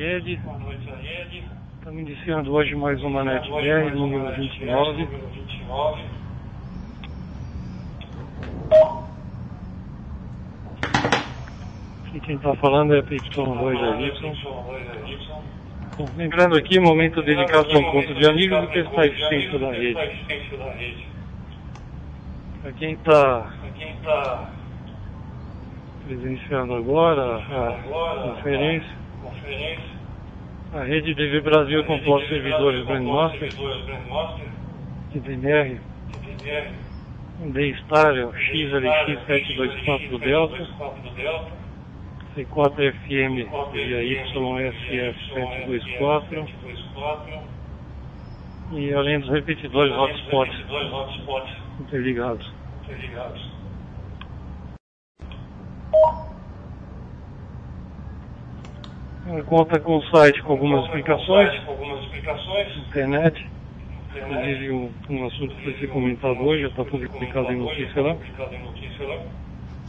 [0.00, 0.40] rede.
[1.78, 5.08] Estamos iniciando hoje mais uma NetBR, número 29.
[12.06, 14.34] Aqui quem está falando é PY2 da Y.
[15.98, 20.16] Bom, lembrando aqui, momento dedicado a um ponto de amigos que está extenso da rede.
[22.62, 24.50] Para quem está
[26.06, 28.99] presenciando agora a conferência,
[30.72, 33.52] a rede DV Brasil composta de servidores Grandmaster,
[35.14, 35.80] DMR,
[37.40, 40.64] D-Star, XLX724 Delta,
[42.36, 46.48] C4FM via YSF724
[48.72, 50.56] e além dos repetidores hotspots
[51.80, 52.48] interligados.
[59.46, 61.50] Conta com o site com algumas explicações,
[62.88, 63.46] internet,
[64.16, 68.16] inclusive um, um assunto que vai ser comentado hoje, já está publicado em notícia lá,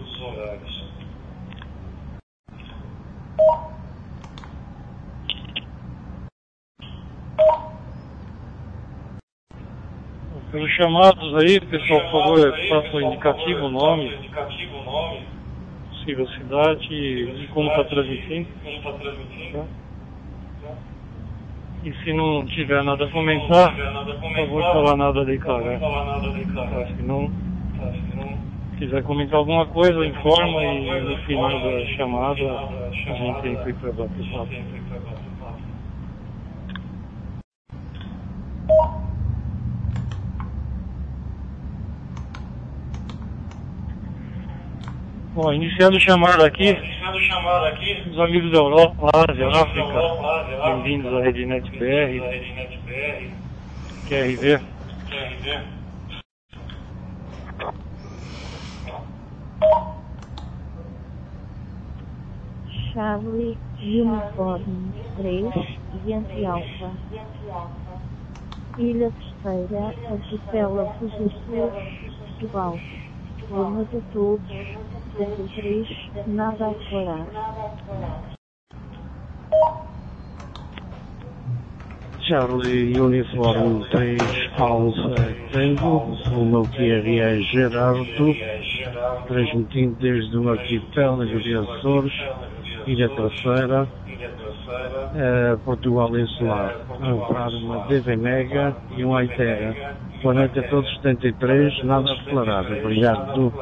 [10.50, 14.10] Pelos chamados aí, pessoal, por favor, faça o indicativo, o nome,
[15.90, 18.48] possível cidade e como está transmitindo.
[19.52, 19.83] Tá?
[21.84, 23.76] E se não tiver nada a comentar,
[24.18, 25.78] por favor, falar nada de cara.
[25.78, 26.86] Tá?
[26.86, 27.30] Se não
[28.78, 34.32] quiser comentar alguma coisa, informa e no final da chamada a gente entra para bater
[34.32, 34.84] papo.
[45.34, 46.78] Bom, iniciando o chamado aqui,
[48.08, 50.00] os amigos da Europa, Ásia, África,
[50.64, 52.22] bem-vindos à RedNet BR,
[54.08, 54.60] QRV.
[62.92, 65.52] Charlie Uniforme 3,
[66.06, 66.92] Yankee Alpha.
[68.78, 69.12] Ilha
[69.42, 72.78] Terceira, Arquipélago dos Açores, Portugal.
[73.50, 75.03] Boas a todos.
[75.16, 75.86] 73,
[76.26, 77.26] nada declarar.
[82.20, 84.18] Charlie Uniforme 3
[84.58, 85.14] Alfa
[85.52, 88.34] Tango, o meu QRE Gerardo,
[89.28, 92.12] transmitindo desde o arquipélago de Açores,
[92.86, 93.88] Ilha Terceira,
[95.14, 97.14] eh, Portugal Insular, a
[97.48, 99.96] uma DV Mega e um Aitera.
[100.22, 102.64] Boa noite a todos, 73, nada a declarar.
[102.64, 103.52] Obrigado.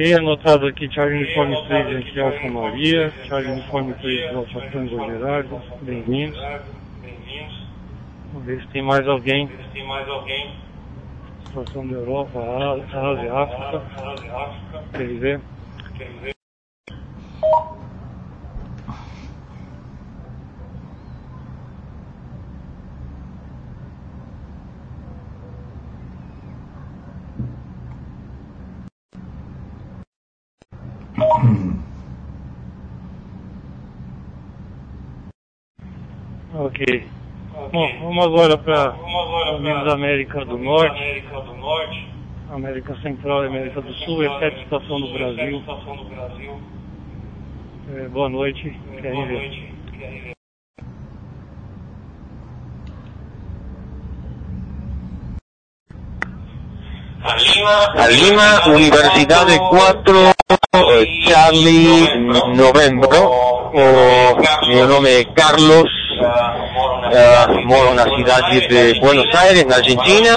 [0.00, 5.62] Anotado aqui Charlie Uniforme 3 de Alfa Maria, Charlie Uniforme 3 de Alfa Tango Gerardo,
[5.82, 6.40] bem-vindos.
[8.32, 9.50] Vamos ver se tem mais alguém.
[11.44, 13.82] Situação da Europa, Ásia, África.
[14.96, 15.40] Quer ver?
[36.80, 37.06] Ok.
[37.72, 38.94] Bom, vamos agora para
[39.54, 41.22] amigos da América do Norte,
[42.50, 45.62] América Central e América do Sul, exceto estação do Brasil.
[47.94, 49.74] É, boa noite, querem ver.
[58.08, 60.14] Lima, Universidade 4,
[61.28, 62.08] Charlie,
[62.56, 63.10] Novembro.
[63.72, 65.99] O meu nome é Carlos,
[67.66, 70.36] moro na cidade de Buenos Aires, na Argentina.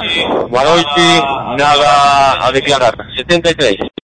[0.49, 1.21] Boa noite,
[1.57, 2.93] nada a declarar.
[3.15, 4.02] 73.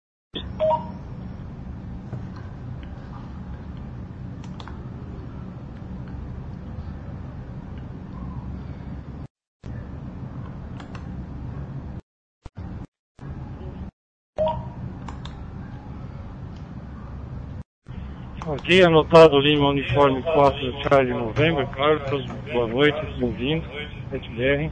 [18.45, 23.65] Ok, anotado Lima Uniforme 4 Charlie November, Carlos, boa noite, bem-vindo,
[24.11, 24.69] FBR.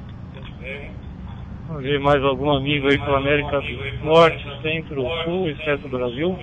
[1.69, 6.37] Vamos ver mais algum amigo aí pela América do Norte, Centro, Sul, exceto Brasil.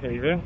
[0.00, 0.40] Quer ver?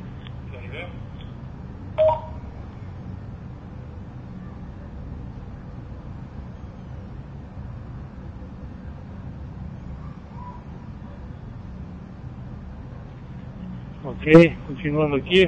[14.19, 15.45] Ok, continuando aqui.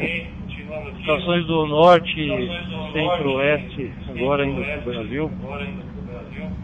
[1.02, 2.50] Estações do norte,
[2.94, 5.32] centro-oeste, agora indo para o Brasil.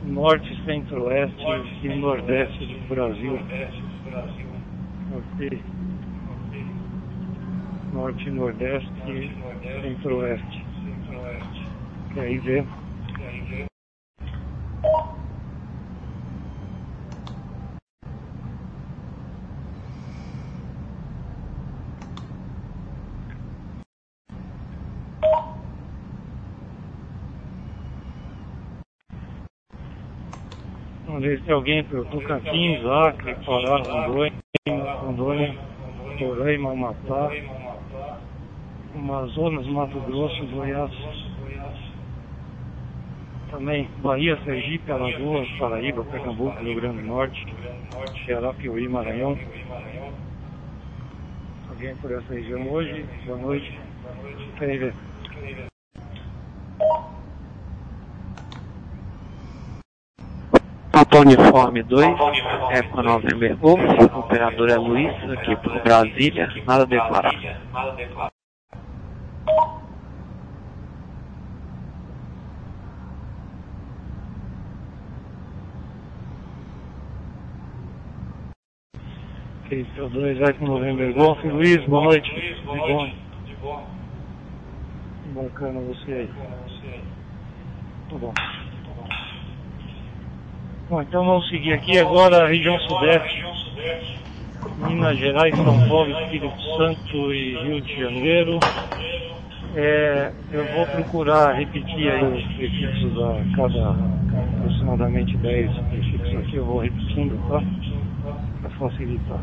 [0.04, 1.46] Norte, centro-oeste
[1.84, 3.38] e nordeste do Brasil.
[5.12, 5.64] Ok.
[7.92, 9.30] Norte, nordeste
[9.82, 10.66] centro-oeste.
[12.14, 12.30] Quer?
[12.30, 12.68] Vamos ver
[31.36, 34.34] se alguém para Tocantins, Acre, Pará, Rondônia,
[35.02, 35.56] Rondônia,
[36.20, 37.32] Roraima, Amapá,
[38.96, 40.92] Amazonas, Mato Grosso, Goiás.
[43.52, 47.46] Também Bahia, Sergipe, Alagoas, Paraíba, Pernambuco, Rio Grande do Norte,
[48.26, 49.38] Ceará, Piauí, Maranhão.
[51.70, 53.06] Alguém por essa região hoje?
[53.26, 53.80] Boa noite.
[54.58, 54.94] Quer ver?
[60.98, 62.08] Papa Uniforme 2,
[62.72, 63.80] Eco November Golf,
[64.16, 67.36] operador é Luiz, aqui por Brasília, nada a declarar.
[79.66, 82.32] Ok, seu 2 Eco November Golf, Luiz, boa noite.
[83.46, 83.86] De bom.
[85.36, 86.30] Bacana você aí.
[88.10, 88.34] Tá bom.
[90.90, 93.44] Bom, então vamos seguir aqui agora, região sudeste,
[94.88, 98.58] Minas Gerais, São Paulo, Espírito Santo e Rio de Janeiro.
[99.76, 103.90] É, eu vou procurar repetir aí os prefixos a cada
[104.60, 107.62] aproximadamente 10 prefixos aqui, eu vou repetindo, tá?
[108.62, 109.42] Para facilitar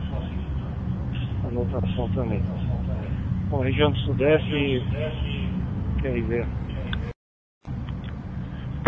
[1.44, 2.42] a anotação também.
[3.50, 4.82] Bom, região do sudeste,
[6.00, 6.46] quer ver?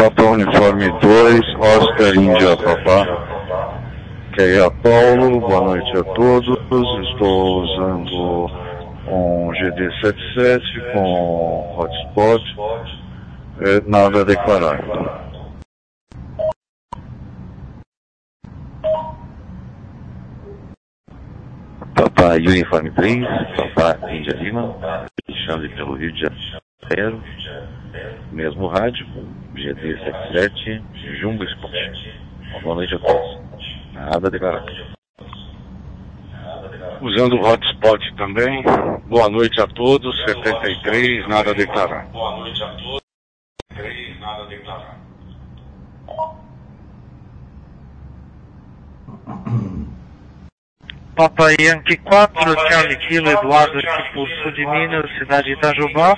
[0.06, 3.04] Papa Uniforme 2, Oscar Índia Papá.
[4.34, 6.56] Que é Paulo, boa noite a todos.
[7.10, 8.46] Estou usando
[9.08, 12.44] um GD77 com hotspot.
[13.62, 14.80] É, nada a declarar.
[21.96, 23.26] Papa Uniforme 3,
[23.74, 24.76] Papa Índia Lima,
[25.28, 27.20] Alexandre pelo Rio de Janeiro,
[28.32, 29.06] mesmo rádio,
[29.54, 30.82] GT77,
[31.20, 31.72] Jumbo Sport.
[32.62, 33.40] Boa noite a todos.
[33.92, 34.64] Nada a declarar.
[37.00, 38.62] Usando o hotspot também.
[39.06, 40.16] Boa noite a todos.
[40.24, 42.06] 73, nada a declarar.
[42.06, 43.00] Boa noite a todos.
[43.74, 44.46] 3, nada a
[51.16, 56.14] Papa Yankee 4, Charlie Kilo, Eduardo aqui por sul de Minas, cidade de Itajubá.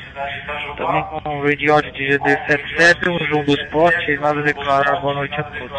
[0.76, 5.44] Também com um radio de GD77, um Jumbo Sport, nada a declarar, boa noite a
[5.44, 5.70] todos.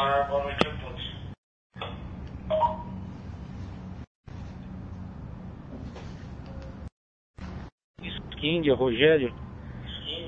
[8.41, 9.33] Índia, Rogério,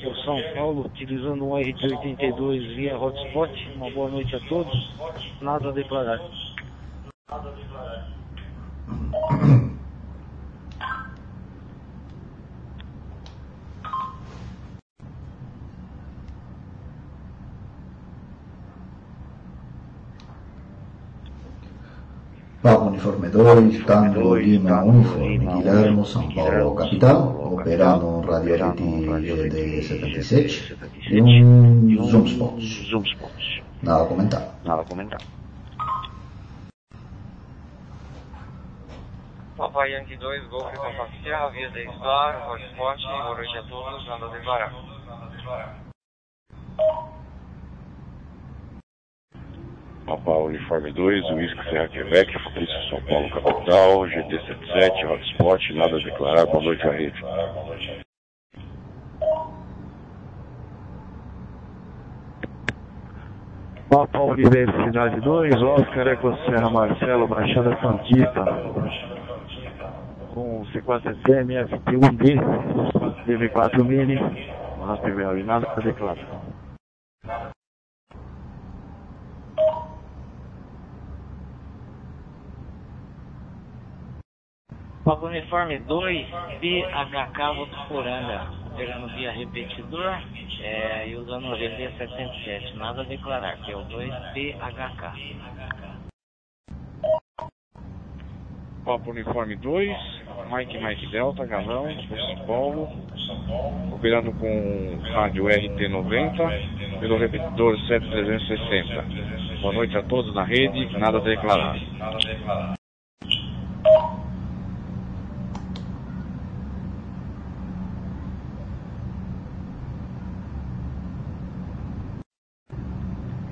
[0.03, 3.69] por São Paulo, utilizando um RT82 via hotspot.
[3.73, 4.91] Uma boa noite a todos.
[5.39, 6.19] Nada a declarar.
[22.61, 30.77] Papa Uniforme 2, Tango Lima Uniforme, Guilhermo, São Paulo, capital, operando um Radiolite GD77
[31.09, 32.59] e um Zoom Spot.
[32.61, 33.31] Zoom Spot.
[33.81, 34.59] Nada a comentar.
[34.63, 35.19] Nada a comentar.
[39.61, 44.27] Papai Yankee 2, Golf Papa Sierra, via 10 bar, Hotspot, boa noite a todos, anda
[44.29, 44.73] devagar.
[50.07, 56.47] Papa Uniforme 2, Whisky Serra Quebec, Fabrício São Paulo Capital, GT77, Hotspot, nada a declarar,
[56.47, 57.23] boa noite à rede.
[63.91, 69.20] Papa Oliveira, Cidade 2, Oscar Eco Serra Marcelo, Baixada Santista,
[70.33, 72.35] com C4SM, FT1D,
[73.25, 74.15] DV4 Mini,
[74.85, 76.27] Raspberry e nada a declarar.
[85.03, 86.27] Papa Uniforme 2,
[86.61, 88.47] BHK Votuporanga,
[88.77, 90.21] pegando via repetidor
[90.61, 95.41] é, e usando o GD77, nada a declarar, que é o 2BHK.
[98.85, 100.20] Papa Uniforme 2,
[100.51, 102.87] Mike Mike Delta, Galão, São Paulo,
[103.93, 109.61] operando com rádio RT90 pelo repetidor 7360.
[109.61, 111.77] Boa noite a todos na rede, nada a declarar.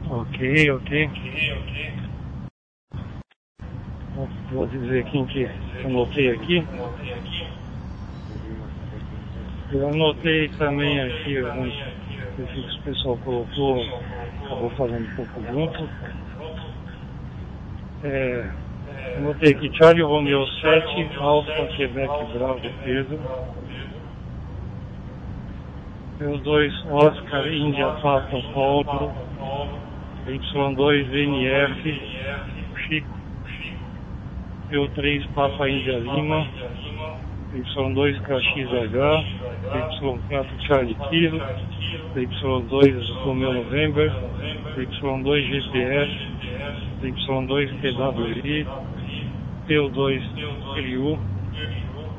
[0.09, 1.09] Ok, ok.
[4.51, 5.47] Vou dizer quem que
[5.85, 6.65] anotei aqui.
[9.71, 11.73] Eu anotei também aqui alguns
[12.35, 13.85] que o pessoal colocou,
[14.45, 15.89] acabou fazendo um pouco junto.
[18.03, 18.49] É,
[19.17, 23.19] anotei aqui Charlie Romeo 7, Alfa Quebec Bravo Pedro.
[26.19, 29.13] P2 Oscar Índia Papa Paulo.
[30.27, 32.01] Y2 NF
[32.87, 33.18] Chico.
[34.69, 36.45] P3 Papa Índia Lima.
[37.55, 39.25] Y2 KXH.
[39.73, 41.39] Y4 Charlie Kilo.
[42.15, 44.11] Y2 Romeo November.
[44.77, 46.11] Y2 GPS.
[47.01, 48.65] Y2 PWI.
[49.67, 49.99] P2
[50.75, 51.17] CRU.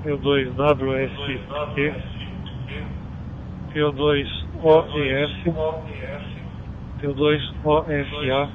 [0.05, 1.29] P2 WST.
[3.73, 4.27] P2
[4.63, 5.33] OES.
[7.01, 8.49] P2 OSA,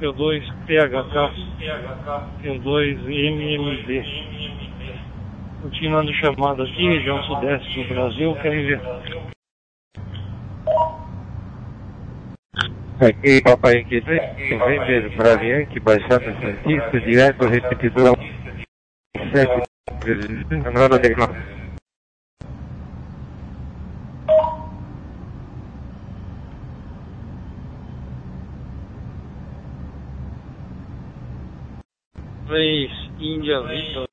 [0.00, 1.14] P2 PHK,
[2.42, 4.04] P2 MMD.
[5.62, 8.80] Continuando chamada aqui, região sudeste do Brasil, QRV.
[13.00, 14.00] Aqui, Papai aqui,
[14.50, 18.16] November, Bravianque, Baixada Santista, direto, repetidor
[19.32, 19.62] 7,
[20.72, 21.63] nada declarar.
[32.46, 34.06] Três Índia Vitor,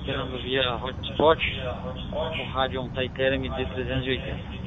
[0.00, 1.40] operando via hotspot,
[2.10, 4.64] com rádio um Taiter MD380.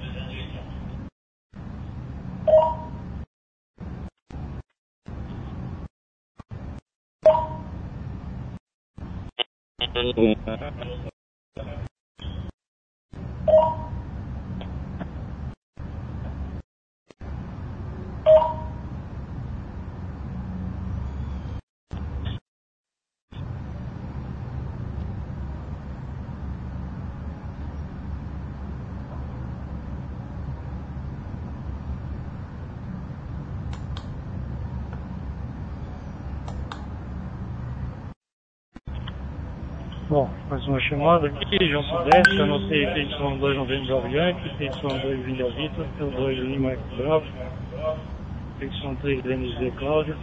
[40.77, 46.95] Uma chamada aqui, região sudeste, anotei PY2 Novembro Bravo PY2 Ilha Vitor, P2 Lima Eco
[46.97, 47.25] Bravo,
[48.61, 50.15] PY3 DNZ Cláudia.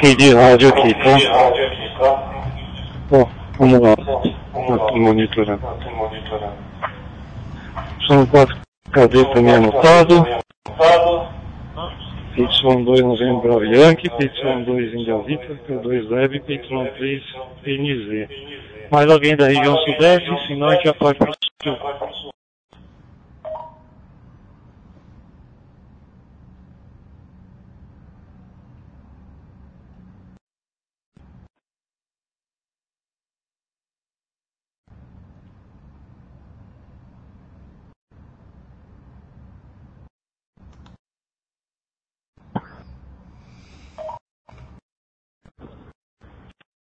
[0.00, 2.32] Troquei de rádio aqui, tá?
[3.10, 3.28] Bom,
[3.58, 3.92] Vamos lá.
[3.92, 5.62] Estou monitorando.
[8.06, 8.56] São quatro
[8.90, 10.26] cadê também anotado.
[12.34, 17.22] PY2 novembro Bravo Yankee, PY2 India Victor, P2 Web, PY3
[17.62, 18.28] PNZ.
[18.90, 21.34] Mais alguém da região sudeste, senão a gente já parte para o
[22.14, 22.30] sul.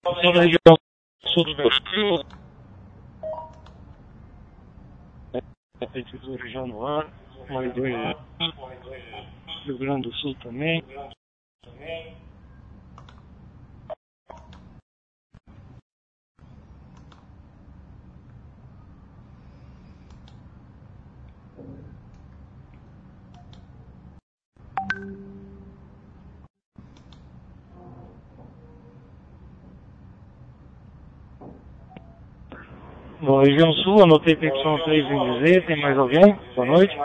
[0.08, 0.78] Da região
[1.34, 2.24] sul do Brasil.
[5.34, 7.10] É, Januário,
[7.50, 7.94] mais dois
[9.66, 10.82] Rio Grande do Sul também.
[33.20, 36.38] Bom, região sul, anotei PY3 em dizer, tem mais alguém?
[36.56, 36.98] Boa noite.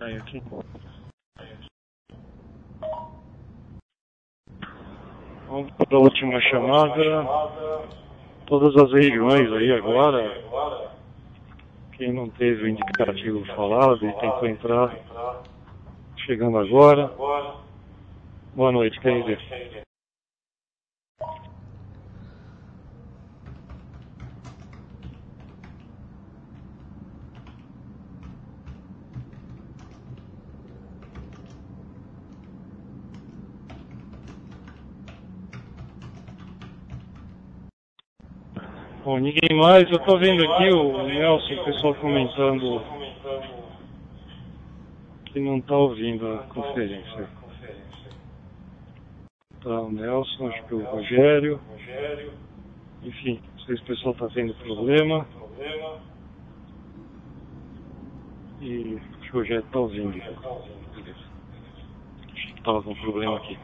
[0.00, 0.42] Aí, aqui.
[5.46, 6.40] Vamos para a última
[8.46, 10.42] Todas as regiões aí agora.
[11.96, 14.96] Quem não teve o indicativo falado e tentou entrar,
[16.24, 17.10] chegando agora.
[18.54, 19.36] Boa noite, querido.
[39.20, 39.90] Ninguém mais.
[39.90, 42.82] Eu tô vendo aqui o Nelson, o pessoal comentando
[45.26, 47.28] que não tá ouvindo a conferência.
[49.62, 51.60] Tá o Nelson, acho que o Rogério.
[53.02, 55.26] Enfim, não sei se o pessoal tá tendo problema.
[58.60, 60.22] E acho que o Rogério tá ouvindo.
[62.32, 63.58] Acho que tava com problema aqui.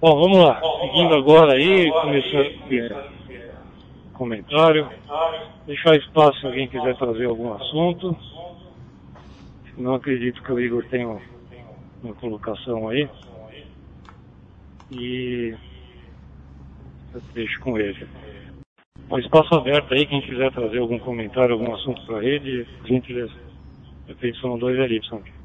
[0.00, 0.60] Bom, vamos lá.
[0.80, 3.17] Seguindo agora aí, começando
[4.18, 4.90] comentário.
[5.64, 8.14] Deixar espaço se alguém quiser trazer algum assunto.
[9.76, 11.18] Não acredito que o Igor tenha
[12.02, 13.08] uma colocação aí.
[14.90, 15.54] E
[17.14, 18.06] eu deixo com ele.
[19.08, 23.32] O espaço aberto aí, quem quiser trazer algum comentário, algum assunto para a rede, gentileza.
[24.06, 25.37] Repetição 2 é Y.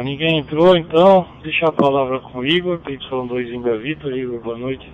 [0.00, 4.16] Bom, ninguém entrou, então deixa a palavra com o Igor, PY2 Inga Vitor.
[4.16, 4.90] Igor, boa noite.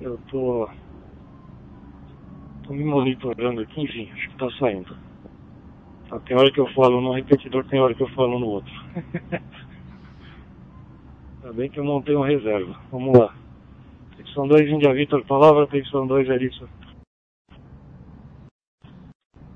[0.00, 0.70] Eu tô,
[2.62, 4.96] tô me monitorando aqui, enfim, acho que tá saindo.
[6.08, 8.72] Tá, tem hora que eu falo no repetidor, tem hora que eu falo no outro.
[11.42, 12.80] Ainda bem que eu montei uma reserva.
[12.92, 13.34] Vamos lá.
[14.18, 16.68] PY2 India Vitor, palavra, PY2 Elissa.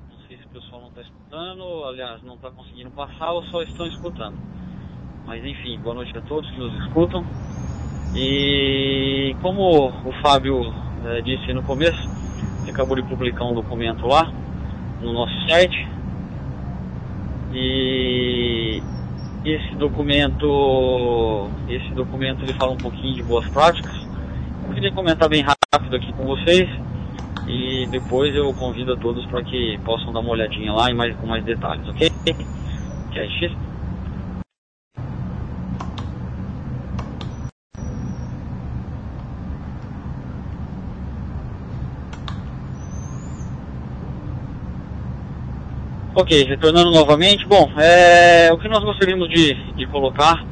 [0.09, 3.61] Não sei se o pessoal não está escutando, aliás, não está conseguindo passar ou só
[3.61, 4.35] estão escutando.
[5.25, 7.25] Mas enfim, boa noite a todos que nos escutam.
[8.13, 10.73] E como o Fábio
[11.05, 12.09] eh, disse no começo,
[12.67, 14.29] acabou de publicar um documento lá
[14.99, 15.87] no nosso site.
[17.53, 18.83] E
[19.45, 23.95] esse documento, esse documento ele fala um pouquinho de boas práticas.
[24.67, 26.69] Eu queria comentar bem rápido aqui com vocês
[27.47, 31.15] e depois eu convido a todos para que possam dar uma olhadinha lá e mais,
[31.17, 32.09] com mais detalhes, ok?
[33.11, 33.51] Que é X.
[46.13, 50.45] Ok, retornando novamente, bom, é, o que nós gostaríamos de, de colocar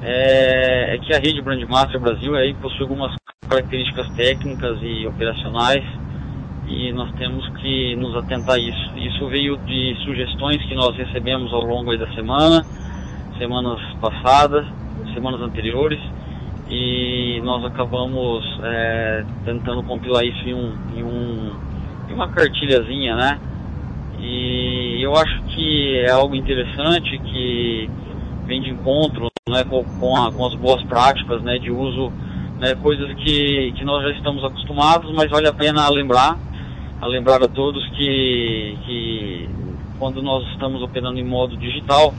[0.00, 3.12] é, é, que a rede Brandmaster Brasil aí possui algumas
[3.48, 5.84] características técnicas e operacionais
[6.66, 8.92] e nós temos que nos atentar a isso.
[8.96, 12.64] Isso veio de sugestões que nós recebemos ao longo da semana,
[13.38, 14.66] semanas passadas,
[15.12, 16.00] semanas anteriores,
[16.70, 21.52] e nós acabamos é, tentando compilar isso em, um, em, um,
[22.08, 23.38] em uma cartilhazinha, né?
[24.18, 27.90] E eu acho que é algo interessante que
[28.46, 32.10] vem de encontro né, com, com, a, com as boas práticas né, de uso,
[32.58, 36.38] né, coisas que, que nós já estamos acostumados, mas vale a pena lembrar,
[37.00, 39.48] a lembrar a todos que, que
[39.98, 42.14] quando nós estamos operando em modo digital,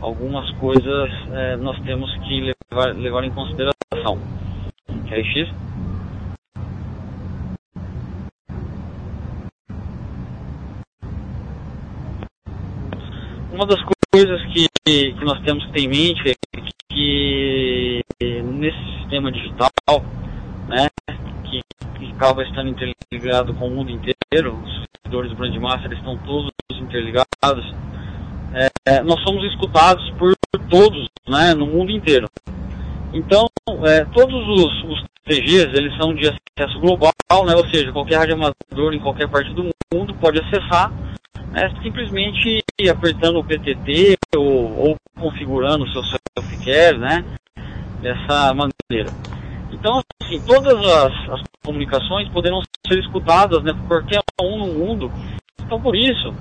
[0.00, 4.18] algumas coisas é, nós temos que levar, levar em consideração.
[5.08, 5.48] Quer X?
[13.52, 16.34] Uma das coisas que, que nós temos que ter em mente é
[16.92, 19.70] que nesse sistema digital,
[20.68, 20.88] né,
[21.44, 21.60] que,
[21.98, 27.74] que acaba estando interligado com o mundo inteiro, os servidores do Brandmaster estão todos interligados,
[28.86, 30.34] é, nós somos escutados por
[30.68, 32.28] todos, né, no mundo inteiro.
[33.12, 33.46] Então,
[33.86, 37.12] é, todos os, os TGs, eles são de acesso global,
[37.46, 40.92] né, ou seja, qualquer rádio amador em qualquer parte do mundo pode acessar
[41.54, 47.24] é simplesmente apertando o PTT ou, ou configurando o seu software, né?
[48.02, 49.10] Dessa maneira.
[49.78, 55.12] Então, assim, todas as, as, comunicações poderão ser escutadas né, por qualquer um no mundo.
[55.60, 56.34] Então, por isso,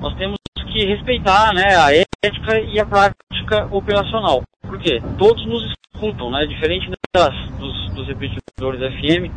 [0.00, 0.38] nós temos
[0.72, 4.42] que respeitar né, a ética e a prática operacional.
[4.62, 5.00] Por quê?
[5.18, 5.62] Todos nos
[5.94, 6.46] escutam, né?
[6.46, 9.30] Diferente das, dos, dos repetidores FM,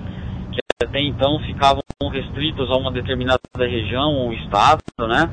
[0.52, 5.30] que até então ficavam restritos a uma determinada região ou estado, né?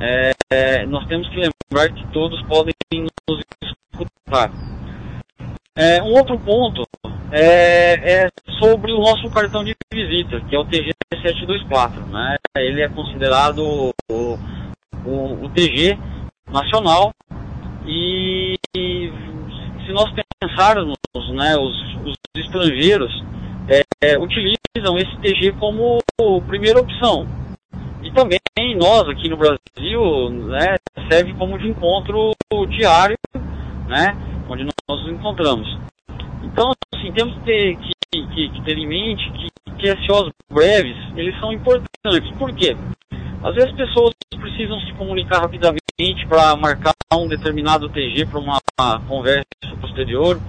[0.00, 2.74] É, é, nós temos que lembrar que todos podem
[3.28, 4.50] nos escutar.
[5.76, 6.84] É, um outro ponto
[7.36, 12.06] é, é, sobre o nosso cartão de visita, que é o TG724.
[12.08, 12.36] Né?
[12.56, 14.38] Ele é considerado o,
[15.04, 15.98] o, o TG
[16.48, 17.12] nacional
[17.84, 19.12] e, e,
[19.84, 20.96] se nós pensarmos,
[21.34, 21.74] né, os,
[22.06, 23.12] os estrangeiros
[23.68, 25.98] é, é, utilizam esse TG como
[26.46, 27.26] primeira opção.
[28.00, 28.38] E também
[28.76, 30.76] nós aqui no Brasil né,
[31.10, 32.32] serve como de encontro
[32.68, 33.18] diário,
[33.88, 34.16] né,
[34.48, 35.84] onde nós nos encontramos.
[36.54, 40.96] Então, assim, temos que ter, que, que, que ter em mente que, que SOs breves,
[41.16, 42.30] eles são importantes.
[42.38, 42.76] Por quê?
[43.42, 48.58] Às vezes as pessoas precisam se comunicar rapidamente para marcar um determinado TG para uma,
[48.78, 49.44] uma conversa
[49.80, 50.40] posterior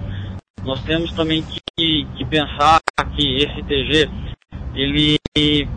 [0.66, 1.44] nós temos também
[1.76, 2.80] que, que pensar
[3.14, 4.10] que esse TG
[4.74, 5.16] ele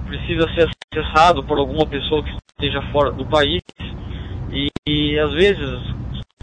[0.08, 3.62] precisa ser acessado por alguma pessoa que esteja fora do país
[4.52, 5.80] e, e às vezes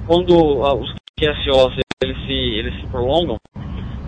[0.06, 3.36] quando os QSOs eles se, eles se prolongam,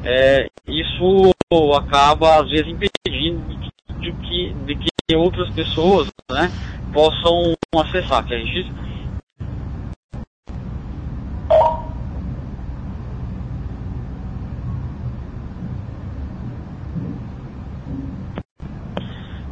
[0.04, 1.32] é, isso
[1.76, 3.58] acaba às vezes impedindo
[4.00, 6.50] de que, de que outras pessoas né,
[6.92, 8.70] possam acessar, que a gente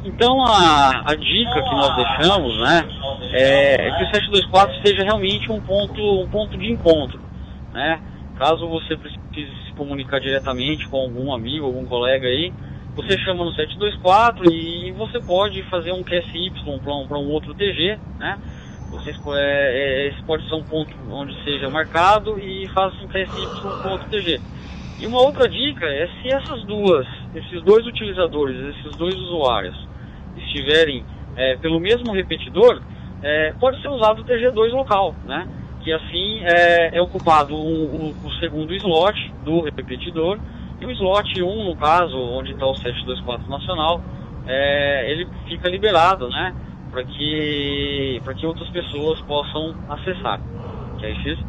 [0.04, 2.88] Então a, a dica que nós deixamos, né,
[3.32, 7.20] é, que o 724 seja realmente um ponto, um ponto de encontro,
[7.72, 8.00] né?
[8.38, 12.52] Caso você precise se comunicar diretamente com algum amigo, algum colega aí,
[12.94, 16.50] você chama no 724 e você pode fazer um QSY
[16.82, 18.38] para um, outro TG, né?
[18.90, 23.92] Você, é, é, pode ser um ponto onde seja marcado e faça um QSY para
[23.92, 24.40] outro TG.
[24.98, 29.76] E uma outra dica é se essas duas, esses dois utilizadores, esses dois usuários,
[30.36, 31.04] estiverem
[31.36, 32.80] é, pelo mesmo repetidor,
[33.22, 35.46] é, pode ser usado o TG2 local, né?
[35.86, 40.36] Que assim é, é ocupado o, o, o, segundo slot do repetidor
[40.80, 44.02] e o slot 1, no caso, onde está o 724 nacional,
[44.48, 46.52] é, ele fica liberado, né?
[46.90, 50.40] Para que, que outras pessoas possam acessar.
[50.98, 51.46] Que é isso?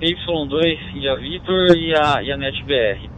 [0.00, 3.15] Y2 e a Vitor e a, e a NetBR.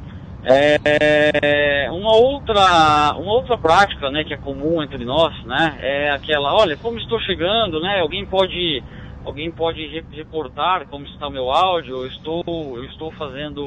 [0.51, 6.55] É, uma outra uma outra prática né que é comum entre nós né é aquela
[6.55, 8.83] olha como estou chegando né alguém pode
[9.27, 13.67] alguém pode reportar como está o meu áudio eu estou eu estou fazendo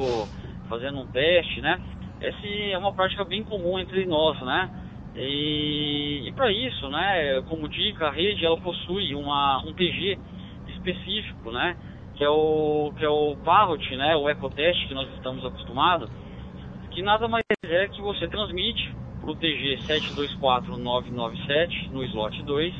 [0.68, 1.80] fazendo um teste né.
[2.20, 4.70] Essa é uma prática bem comum entre nós né.
[5.14, 10.18] E, e para isso né como dica a rede ela possui uma um TG
[10.66, 11.76] específico né
[12.14, 16.08] que é o, que é o Parrot, né, o ecoteste que nós estamos acostumados,
[16.92, 22.74] que nada mais é que você transmite para o TG 724997 no slot 2.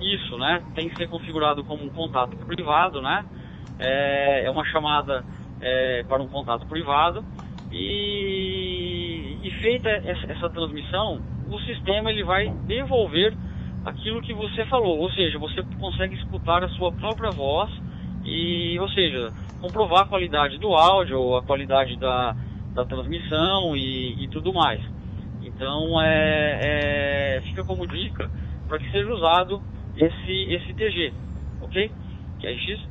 [0.00, 0.62] Isso, né?
[0.74, 3.24] Tem que ser configurado como um contato privado, né?
[3.78, 5.24] É, é uma chamada
[5.60, 7.24] é, para um contato privado
[7.70, 13.36] e, e feita essa, essa transmissão, o sistema ele vai devolver
[13.84, 17.70] aquilo que você falou, ou seja, você consegue escutar a sua própria voz
[18.24, 19.28] e, ou seja,
[19.60, 22.34] comprovar a qualidade do áudio, a qualidade da,
[22.74, 24.80] da transmissão e, e tudo mais.
[25.42, 28.30] Então, é, é, fica como dica
[28.68, 29.62] para que seja usado
[29.96, 31.12] esse, esse TG,
[31.60, 31.90] ok?
[32.38, 32.89] Que é.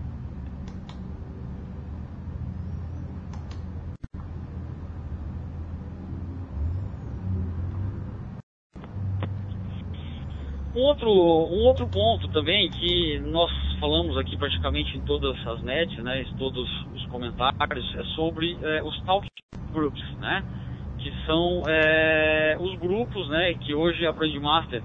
[10.81, 16.21] Outro, um outro ponto também que nós falamos aqui praticamente em todas as nets, né,
[16.21, 19.27] em todos os comentários, é sobre é, os talk
[19.71, 20.43] groups, né,
[20.97, 24.83] que são é, os grupos, né, que hoje a Brand Master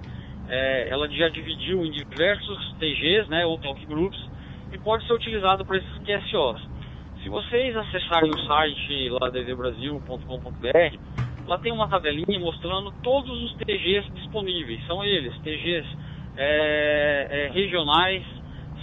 [0.49, 4.23] é, ela já dividiu em diversos TGs, né, ou talk groups,
[4.73, 6.63] e pode ser utilizado para esses QSOs.
[7.23, 9.31] Se vocês acessarem o site lá
[11.47, 14.85] lá tem uma tabelinha mostrando todos os TGs disponíveis.
[14.87, 15.87] São eles, TGs
[16.37, 18.25] é, é, regionais,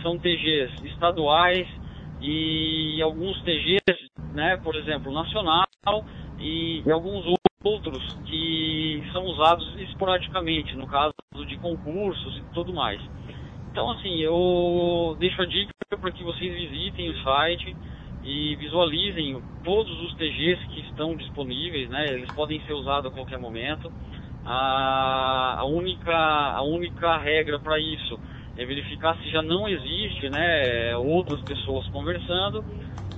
[0.02, 1.68] são TGs estaduais
[2.22, 5.66] e alguns TGs, né, por exemplo, nacional
[6.40, 7.26] e, e alguns
[7.64, 11.14] outros que são usados esporadicamente, no caso
[11.48, 13.02] de concursos e tudo mais.
[13.72, 17.76] Então, assim, eu deixo a dica para que vocês visitem o site
[18.24, 22.14] e visualizem todos os TGs que estão disponíveis, né?
[22.14, 23.92] Eles podem ser usados a qualquer momento.
[24.46, 28.20] A, a única, a única regra para isso
[28.58, 32.64] é verificar se já não existe, né, outras pessoas conversando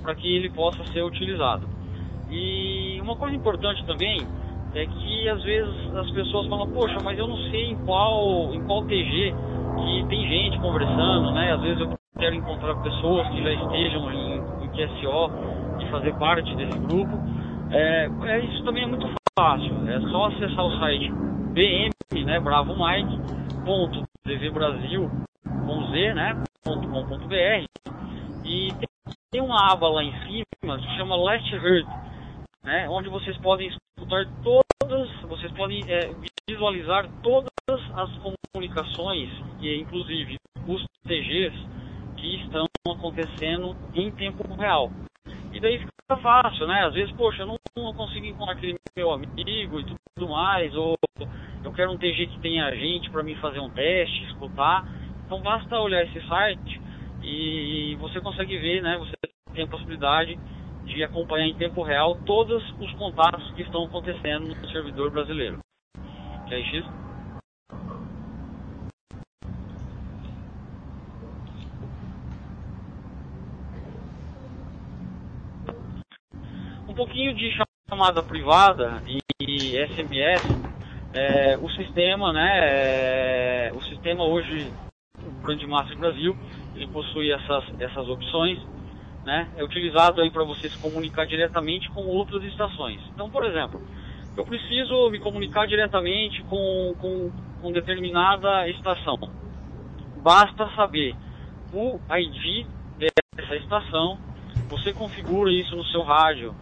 [0.02, 1.68] para que ele possa ser utilizado.
[2.30, 4.26] E uma coisa importante também
[4.74, 8.62] é que às vezes as pessoas falam, poxa, mas eu não sei em qual, em
[8.64, 9.34] qual TG
[9.76, 11.52] que tem gente conversando, né?
[11.52, 15.30] Às vezes eu quero encontrar pessoas que já estejam em, em QSO
[15.80, 17.18] e fazer parte desse grupo.
[17.70, 22.74] É, é, isso também é muito fácil, é só acessar o site bm, né, Bravo
[22.74, 23.18] Mike,
[23.64, 25.10] ponto tvbrasil,
[25.90, 27.64] z, né, ponto com, ponto br,
[28.44, 28.88] e tem,
[29.32, 31.86] tem uma aba lá em cima que chama Last Heard,
[32.62, 36.10] né, onde vocês podem escutar todas, vocês podem é,
[36.48, 38.10] visualizar todas as
[38.52, 40.36] comunicações, e inclusive
[40.68, 41.74] os TGs
[42.24, 44.90] que estão acontecendo em tempo real.
[45.52, 46.84] E daí fica fácil, né?
[46.86, 49.84] Às vezes, poxa, eu não, não consigo encontrar aquele meu amigo e
[50.14, 50.96] tudo mais, ou
[51.62, 54.86] eu quero um TG que tenha gente para mim fazer um teste, escutar.
[55.26, 56.80] Então basta olhar esse site
[57.22, 58.96] e você consegue ver, né?
[58.98, 59.12] Você
[59.54, 60.38] tem a possibilidade
[60.84, 65.58] de acompanhar em tempo real todos os contatos que estão acontecendo no servidor brasileiro.
[66.50, 67.03] É X?
[76.94, 77.50] Um pouquinho de
[77.90, 79.02] chamada privada
[79.40, 80.44] e SMS,
[81.12, 84.72] é, o sistema, né, é, o sistema hoje,
[85.20, 86.36] o Brandmaster Brasil,
[86.76, 88.60] ele possui essas, essas opções
[89.24, 93.00] né, é utilizado aí para você se comunicar diretamente com outras estações.
[93.12, 93.82] Então, por exemplo,
[94.36, 99.18] eu preciso me comunicar diretamente com, com, com determinada estação.
[100.22, 101.16] Basta saber
[101.72, 102.64] o ID
[102.96, 104.16] dessa estação,
[104.68, 106.54] você configura isso no seu rádio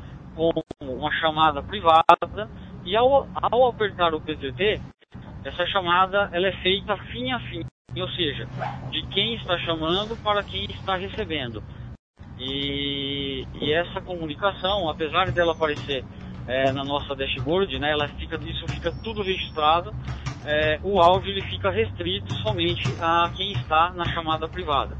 [1.03, 2.49] uma chamada privada
[2.85, 4.81] e ao, ao apertar o PTT,
[5.45, 7.65] essa chamada ela é feita fim a fim,
[7.97, 8.49] ou seja,
[8.91, 11.63] de quem está chamando para quem está recebendo.
[12.39, 16.05] E, e essa comunicação, apesar dela aparecer
[16.47, 19.93] é, na nossa dashboard, né, ela fica, isso fica tudo registrado,
[20.45, 24.97] é, o áudio ele fica restrito somente a quem está na chamada privada.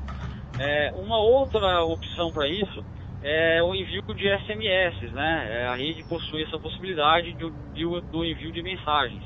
[0.59, 2.85] É, uma outra opção para isso
[3.23, 5.47] é o envio de SMS, né?
[5.51, 9.23] É, a rede possui essa possibilidade de, de, do envio de mensagens.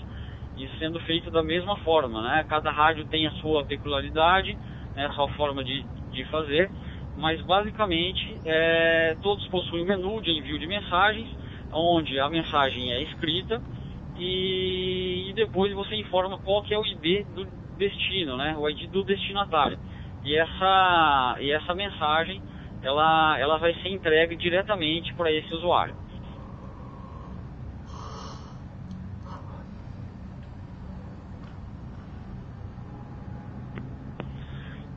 [0.57, 2.45] Isso sendo feito da mesma forma, né?
[2.49, 4.57] Cada rádio tem a sua peculiaridade,
[4.95, 5.07] né?
[5.07, 6.71] a sua forma de, de fazer
[7.17, 11.29] mas basicamente é, todos possuem um menu de envio de mensagens,
[11.73, 13.61] onde a mensagem é escrita
[14.19, 17.47] e, e, depois você informa qual que é o ID do
[17.79, 19.79] destino, né, o ID do destinatário.
[20.25, 22.43] E essa, e essa mensagem
[22.83, 25.95] ela, ela vai ser entregue diretamente para esse usuário.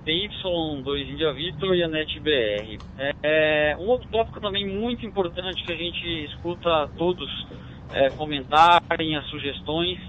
[0.09, 2.79] TY2 India Victor e a NetBR.
[3.21, 7.29] É, um outro tópico também muito importante que a gente escuta todos
[7.93, 9.99] é, comentarem as sugestões,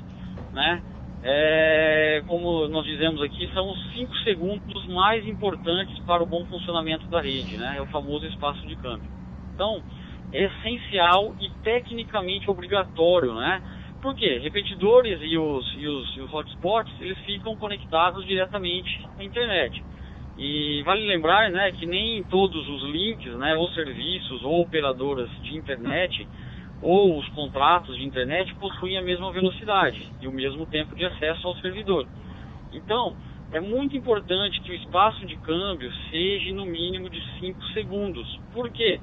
[0.53, 0.83] né?
[1.23, 7.07] É, como nós dizemos aqui, são os 5 segundos mais importantes para o bom funcionamento
[7.09, 7.75] da rede, né?
[7.77, 9.11] É o famoso espaço de câmbio.
[9.55, 9.83] Então,
[10.33, 13.63] é essencial e tecnicamente obrigatório, né?
[14.01, 14.39] Por quê?
[14.43, 19.85] Repetidores e os, e os, e os hotspots, eles ficam conectados diretamente à internet.
[20.39, 25.55] E vale lembrar, né, que nem todos os links, né, ou serviços, ou operadoras de
[25.55, 26.27] internet,
[26.83, 31.47] ou os contratos de internet possuem a mesma velocidade e o mesmo tempo de acesso
[31.47, 32.07] ao servidor.
[32.73, 33.17] Então,
[33.53, 38.41] é muito importante que o espaço de câmbio seja no mínimo de 5 segundos.
[38.53, 39.01] Por quê?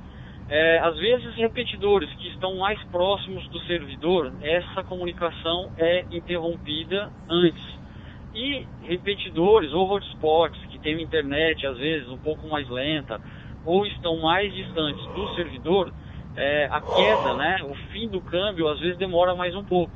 [0.49, 7.77] É, às vezes, repetidores que estão mais próximos do servidor, essa comunicação é interrompida antes.
[8.33, 13.19] E repetidores ou hotspots que têm internet, às vezes, um pouco mais lenta,
[13.65, 15.91] ou estão mais distantes do servidor,
[16.37, 19.91] é, a queda, né, o fim do câmbio, às vezes demora mais um pouco.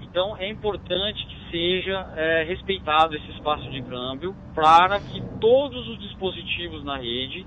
[0.00, 5.98] Então, é importante que seja é, respeitado esse espaço de câmbio para que todos os
[6.00, 7.46] dispositivos na rede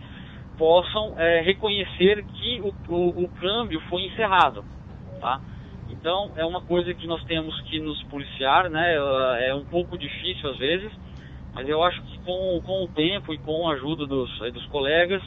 [0.58, 4.64] possam é, reconhecer que o, o, o, câmbio foi encerrado,
[5.20, 5.42] tá?
[5.90, 8.96] Então é uma coisa que nós temos que nos policiar, né?
[9.48, 10.92] É um pouco difícil às vezes,
[11.54, 15.22] mas eu acho que com, com o tempo e com a ajuda dos, dos colegas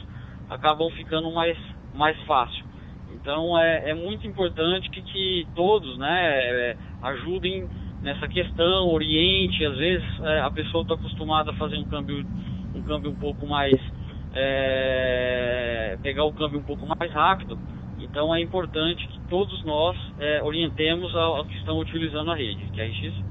[0.49, 1.57] acabam ficando mais,
[1.93, 2.68] mais fácil.
[3.13, 7.67] Então é, é muito importante que, que todos, né, é, ajudem
[8.01, 9.65] nessa questão, oriente.
[9.65, 12.25] Às vezes é, a pessoa está acostumada a fazer um câmbio,
[12.75, 13.79] um câmbio um pouco mais
[14.33, 17.57] é, pegar o câmbio um pouco mais rápido.
[17.99, 22.63] Então é importante que todos nós é, orientemos ao, ao, que estão utilizando a rede,
[22.71, 23.29] que é a RX.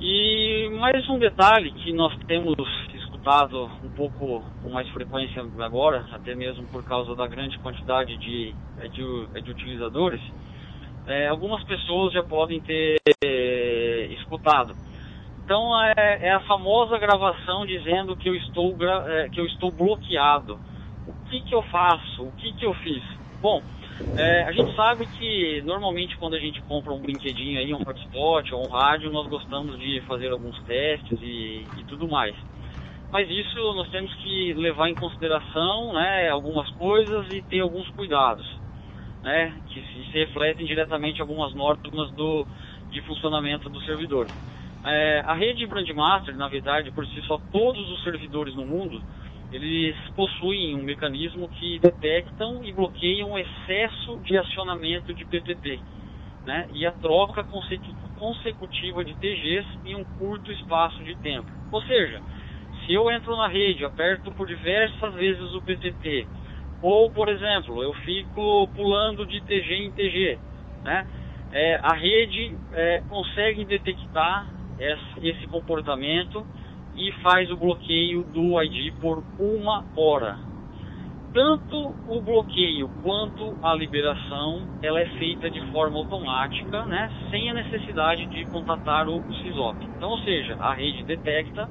[0.00, 2.56] E mais um detalhe que nós temos
[2.92, 8.52] escutado um pouco com mais frequência agora, até mesmo por causa da grande quantidade de,
[8.90, 10.20] de, de utilizadores,
[11.06, 14.74] é, algumas pessoas já podem ter é, escutado.
[15.44, 20.58] Então é, é, a famosa gravação dizendo que eu estou é, que eu estou bloqueado.
[21.06, 22.24] O que que eu faço?
[22.24, 23.04] O que que eu fiz?
[23.40, 23.62] Bom,
[24.16, 28.54] é, a gente sabe que normalmente quando a gente compra um brinquedinho aí, um hotspot
[28.54, 32.34] ou um rádio, nós gostamos de fazer alguns testes e, e tudo mais.
[33.10, 38.46] Mas isso nós temos que levar em consideração né, algumas coisas e ter alguns cuidados
[39.22, 42.46] né, que se refletem diretamente algumas normas do,
[42.90, 44.28] de funcionamento do servidor.
[44.84, 49.00] É, a rede Brandmaster, na verdade, por si só, todos os servidores no mundo,
[49.52, 55.80] eles possuem um mecanismo que detectam e bloqueiam o excesso de acionamento de PTT,
[56.44, 57.44] né, e a troca
[58.16, 61.50] consecutiva de TGs em um curto espaço de tempo.
[61.70, 62.22] Ou seja,
[62.84, 66.26] se eu entro na rede, aperto por diversas vezes o PTT,
[66.80, 70.38] ou, por exemplo, eu fico pulando de TG em TG,
[70.82, 71.06] né?
[71.52, 74.50] É, a rede é, consegue detectar
[75.20, 76.48] esse comportamento
[76.96, 80.38] e faz o bloqueio do ID por uma hora.
[81.32, 87.54] Tanto o bloqueio quanto a liberação, ela é feita de forma automática, né, sem a
[87.54, 89.82] necessidade de contatar o SysOp.
[89.96, 91.68] Então, ou seja, a rede detecta.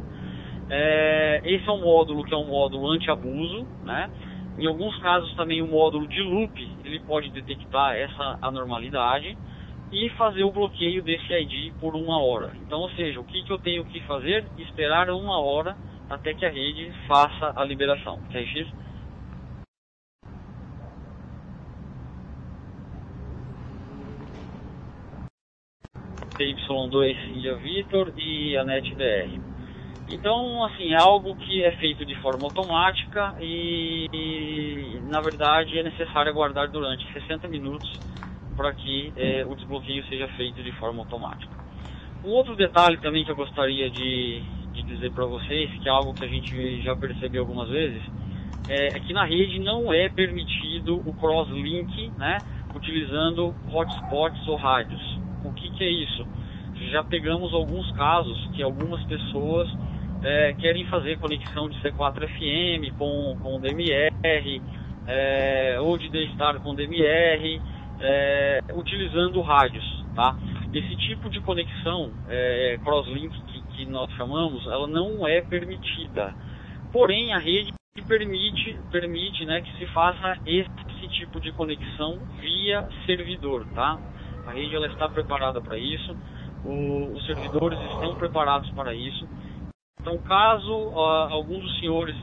[0.68, 4.10] É, esse é um módulo que é um módulo anti-abuso, né?
[4.58, 6.54] Em alguns casos também o módulo de loop
[6.84, 9.38] ele pode detectar essa anormalidade
[9.92, 12.54] e fazer o bloqueio desse ID por uma hora.
[12.66, 14.46] Então, ou seja, o que, que eu tenho que fazer?
[14.58, 15.76] Esperar uma hora
[16.10, 18.20] até que a rede faça a liberação.
[18.32, 18.68] TRX?
[26.38, 29.40] TY2 Ilha Vitor e a NetDR.
[30.10, 35.84] Então, assim, é algo que é feito de forma automática e, e na verdade, é
[35.84, 37.90] necessário aguardar durante 60 minutos
[38.62, 41.52] para que é, o desbloqueio seja feito de forma automática.
[42.24, 44.40] Um outro detalhe também que eu gostaria de,
[44.72, 48.04] de dizer para vocês, que é algo que a gente já percebeu algumas vezes,
[48.70, 52.38] é, é que na rede não é permitido o crosslink, né,
[52.76, 55.02] utilizando hotspots ou rádios.
[55.44, 56.28] O que, que é isso?
[56.92, 59.68] Já pegamos alguns casos que algumas pessoas
[60.24, 64.62] é, querem fazer conexão de C4FM com, com DMR,
[65.08, 67.60] é, ou de D-Star com DMR,
[68.02, 69.84] é, utilizando rádios,
[70.16, 70.36] tá?
[70.74, 76.34] Esse tipo de conexão, é, crosslink que, que nós chamamos, ela não é permitida.
[76.92, 77.74] Porém, a rede
[78.08, 84.00] permite, permite né, que se faça esse tipo de conexão via servidor, tá?
[84.48, 86.16] A rede ela está preparada para isso,
[86.64, 89.28] o, os servidores estão preparados para isso
[90.00, 92.16] Então, caso uh, algum dos senhores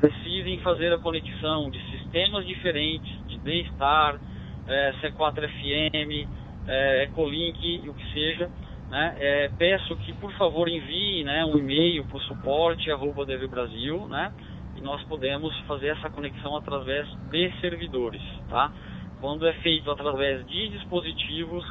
[0.00, 4.18] precisem fazer a conexão de sistemas diferentes, de D-Star,
[4.66, 6.28] é, C4FM,
[6.66, 8.50] é, Ecolink o que seja,
[8.90, 14.06] né, é, peço que por favor envie né, um e-mail para o suporte arroba Brasil,
[14.08, 14.32] né,
[14.76, 18.72] e nós podemos fazer essa conexão através de servidores, tá?
[19.20, 21.64] Quando é feito através de dispositivos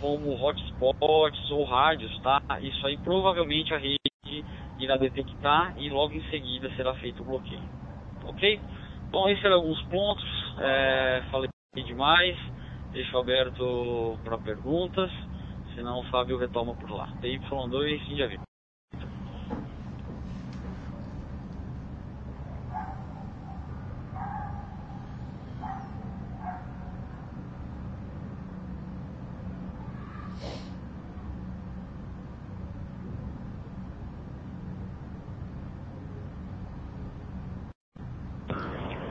[0.00, 2.40] como hotspots ou rádios, tá?
[2.60, 4.44] Isso aí provavelmente a rede
[4.78, 7.62] irá detectar e logo em seguida será feito o bloqueio,
[8.24, 8.60] ok?
[9.10, 10.24] Bom, esses eram alguns pontos,
[10.58, 12.36] é, falei demais,
[12.92, 15.10] deixo aberto para perguntas,
[15.74, 17.08] senão o Fábio retoma por lá.
[17.20, 18.40] TY2, já viu.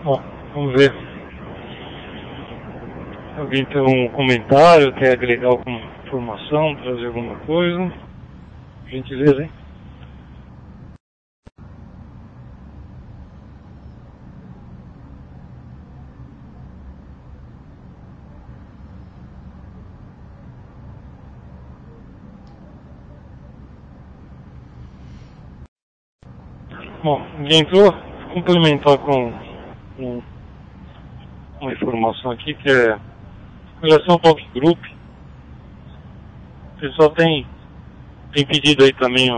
[0.04, 0.22] Bom,
[0.54, 1.03] vamos ver.
[3.54, 7.94] Alguém tem um comentário, quer agregar alguma informação, trazer alguma coisa?
[8.88, 9.52] Gentileza, hein?
[27.04, 27.94] Bom, entrou?
[28.34, 29.32] Complementar com
[30.00, 30.24] um,
[31.62, 33.13] uma informação aqui que é
[33.84, 34.80] relação ao Talk Group.
[36.76, 37.46] O pessoal tem,
[38.32, 39.30] tem pedido aí também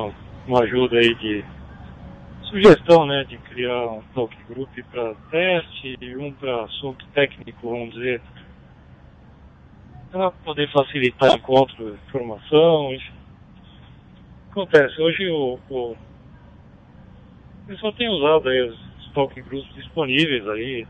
[0.48, 1.44] uma ajuda aí de
[2.44, 7.94] sugestão, né, de criar um Talk Group para teste e um para assunto técnico, vamos
[7.96, 8.22] dizer,
[10.12, 12.96] para poder facilitar encontro de informação.
[14.52, 15.98] Acontece, hoje o, o
[17.68, 20.88] pessoal tem usado aí os talk groups disponíveis aí.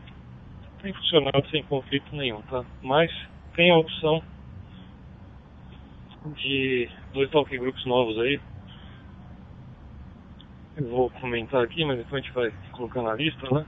[0.82, 2.64] Tem funcionado sem conflito nenhum, tá?
[2.82, 3.10] Mas
[3.56, 4.22] tem a opção
[6.36, 8.38] de dois talk groups novos aí.
[10.76, 13.66] Eu vou comentar aqui, mas depois a gente vai colocar na lista, né?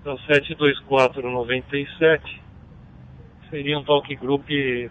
[0.00, 2.46] Então 72497
[3.50, 4.48] seria um talk group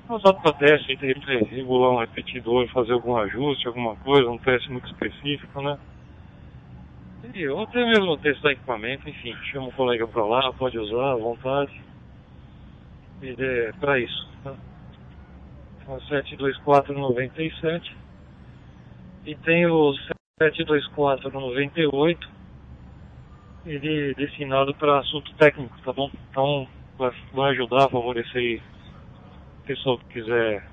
[0.09, 1.13] usado para teste, entre
[1.45, 5.77] regular um repetidor, fazer algum ajuste, alguma coisa, um teste muito específico, né?
[7.33, 11.15] E ou até mesmo testar equipamento, enfim, chama o colega para lá, pode usar à
[11.15, 11.84] vontade.
[13.21, 14.29] É para isso.
[14.43, 14.55] Tá?
[15.81, 17.95] Então, 72497.
[19.25, 19.93] E tem o
[20.39, 22.29] 72498.
[23.65, 26.11] Ele é destinado para assunto técnico, tá bom?
[26.29, 28.61] Então vai, ajudar favorecer aí
[29.63, 30.63] o pessoal que quiser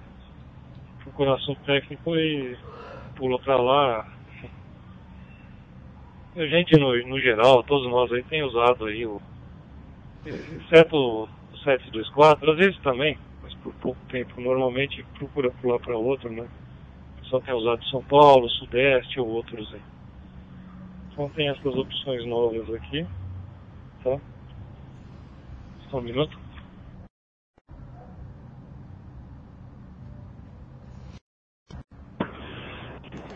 [1.03, 2.57] procurar assunto técnico e
[3.17, 4.07] pula para lá,
[6.37, 9.21] a gente no, no geral, todos nós aí tem usado aí o
[10.25, 11.29] exceto
[11.63, 16.49] 724, às vezes também, mas por pouco tempo, normalmente procura pular para outro, né?
[17.25, 19.81] Só tem usado São Paulo, Sudeste ou outros aí.
[21.13, 23.07] Então tem essas opções novas aqui,
[24.03, 24.19] tá?
[25.91, 26.39] Só um minuto.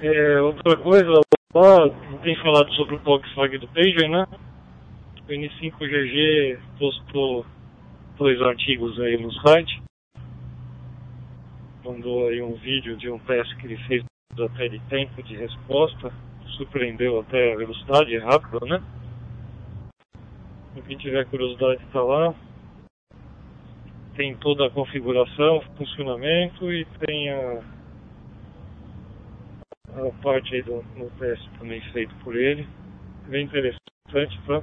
[0.02, 1.10] É, outra coisa,
[1.54, 1.90] lá
[2.22, 4.26] tem falado sobre o Volkswagen do Pager, né?
[5.26, 7.46] O N5GG postou
[8.16, 9.82] dois artigos aí no site.
[11.84, 14.04] Mandou aí um vídeo de um teste que ele fez
[14.38, 16.12] até de tempo de resposta.
[16.56, 18.82] Surpreendeu até a velocidade rápida, né?
[20.86, 22.34] Quem tiver curiosidade está lá.
[24.14, 27.62] Tem toda a configuração, funcionamento e tem a
[29.96, 32.68] a parte aí do no teste também feito por ele.
[33.28, 34.62] Bem interessante, tá?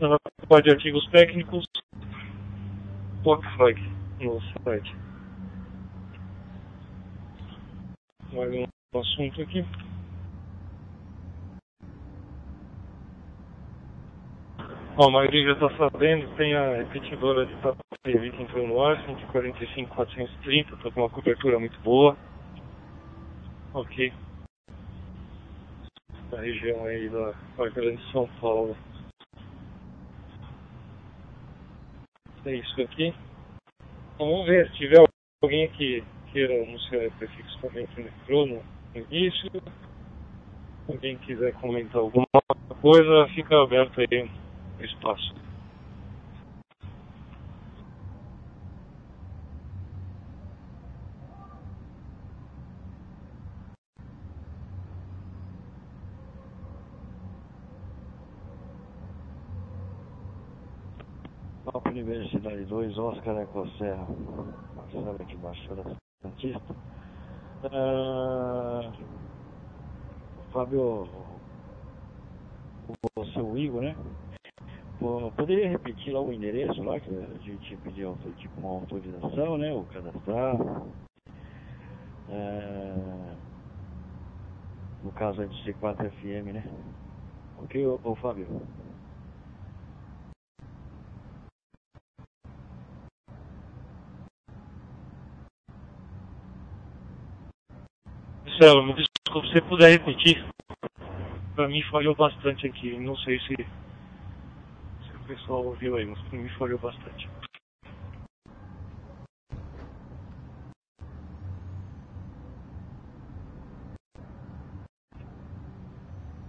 [0.00, 0.16] Na
[0.48, 1.64] parte de artigos técnicos,
[3.22, 3.80] PocFlag
[4.20, 4.96] no site.
[8.32, 9.64] Mais um assunto aqui.
[14.96, 18.96] Bom, a maioria já está sabendo, tem a repetidora de Tapevi que entrou no ar,
[19.06, 22.16] 145-430, está com uma cobertura muito boa.
[23.74, 24.12] Ok
[26.30, 28.76] da região aí da, da Grande São Paulo.
[32.48, 33.14] É isso aqui.
[34.14, 35.04] Então, vamos ver se tiver
[35.42, 38.62] alguém que queira anunciar o prefixo também que entrou no,
[38.94, 39.50] no início.
[40.88, 42.26] Alguém quiser comentar alguma
[42.80, 44.30] coisa, fica aberto aí
[44.80, 45.37] o espaço.
[61.78, 64.04] Copa Universidade 2, Oscar Ecoserra.
[64.74, 65.84] Marcelo aqui Baixada
[66.20, 66.74] Santista.
[67.62, 68.92] Uh,
[70.50, 71.08] Fábio,
[73.16, 73.96] o seu Igor, né?
[75.36, 79.72] Poderia repetir lá o endereço lá que a gente pediu tipo uma autorização, né?
[79.72, 80.56] O cadastrar.
[82.28, 82.94] É,
[85.04, 86.64] no caso é do C4 FM, né?
[87.62, 88.48] Ok, ô, ô Fábio?
[98.58, 100.44] Marcelo, me desculpa, se você puder repetir.
[101.54, 102.98] Pra mim falhou bastante aqui.
[102.98, 107.28] Não sei se, se o pessoal ouviu aí, mas pra mim falhou bastante.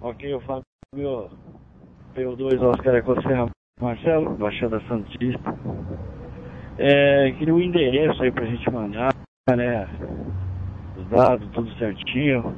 [0.02, 0.64] Ok, o Fábio
[2.16, 3.50] P2 Oscar Ecoserra
[3.80, 5.56] Marcelo, Baixada Santista.
[6.80, 9.14] É, queria o endereço aí pra gente mandar,
[9.56, 9.86] né?
[11.10, 12.56] Os dados, tudo certinho.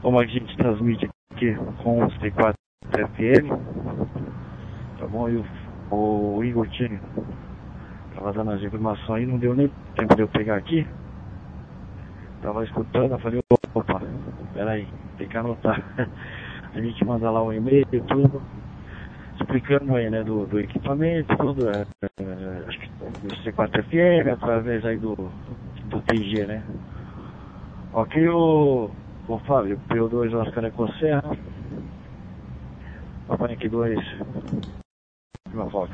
[0.00, 2.54] Como a gente transmite aqui com o C4
[2.90, 3.50] FM.
[4.98, 5.28] Tá bom?
[5.28, 5.44] E o,
[6.36, 6.98] o Igor tinha
[8.14, 10.86] tava dando as informações aí, não deu nem tempo de eu pegar aqui.
[12.42, 13.40] Tava escutando, eu falei,
[13.74, 14.00] opa,
[14.54, 14.88] peraí,
[15.18, 15.82] tem que anotar.
[16.74, 18.40] A gente manda lá um e-mail e tudo,
[19.34, 22.88] explicando aí, né, do, do equipamento, tudo, é, é, que
[23.26, 25.16] do C4FM, através aí do,
[25.86, 26.62] do TG, né.
[27.92, 28.88] Ok, o,
[29.26, 31.36] o Fábio, P2 Oscar Ecoserra,
[33.26, 33.98] Papai aqui 2,
[35.52, 35.90] uma Fox.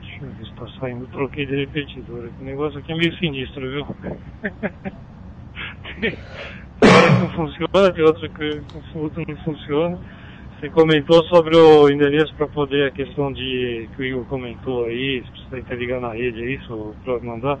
[0.00, 1.08] Deixa eu ver se tá saindo.
[1.08, 2.30] Troquei de repetidor.
[2.40, 3.84] O negócio aqui é meio sinistro, viu?
[6.00, 6.16] tem
[6.88, 8.62] hora que não funciona, tem outra que
[9.28, 9.98] não funciona.
[10.62, 15.20] Você comentou sobre o endereço para poder a questão de que o Igor comentou aí,
[15.24, 16.94] se precisa interligar na rede, é isso?
[17.02, 17.58] Para mandar.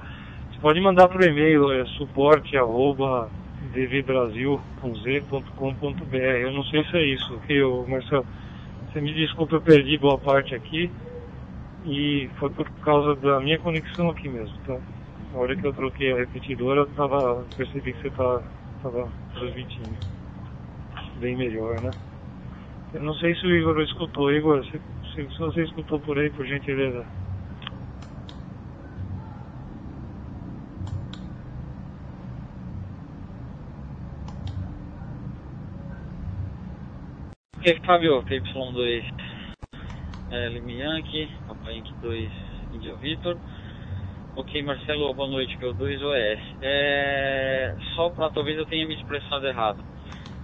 [0.48, 3.28] Você pode mandar por e-mail, é suporte arroba
[3.74, 6.14] dvbrasil.com.br.
[6.14, 8.24] Eu não sei se é isso, ok, Marcelo?
[8.92, 10.88] Você me desculpa, eu perdi boa parte aqui.
[11.84, 14.78] E foi por causa da minha conexão aqui mesmo, tá?
[15.32, 18.40] Na hora que eu troquei a repetidora, eu tava, percebi que você tá,
[18.80, 19.98] tava transmitindo.
[21.16, 21.90] Bem melhor, né?
[22.92, 24.32] Eu não sei se o Igor escutou.
[24.32, 24.80] Igor, se,
[25.14, 27.08] se, você escutou por aí, por gentileza.
[37.58, 39.04] Ok, Fábio, PY2
[40.30, 42.32] é, Lima Yankee, Papai Yankee 2
[42.72, 43.40] India Victor.
[44.34, 46.40] Ok, Marcelo, boa noite, P2 OS.
[46.60, 49.84] É, só para talvez eu tenha me expressado errado.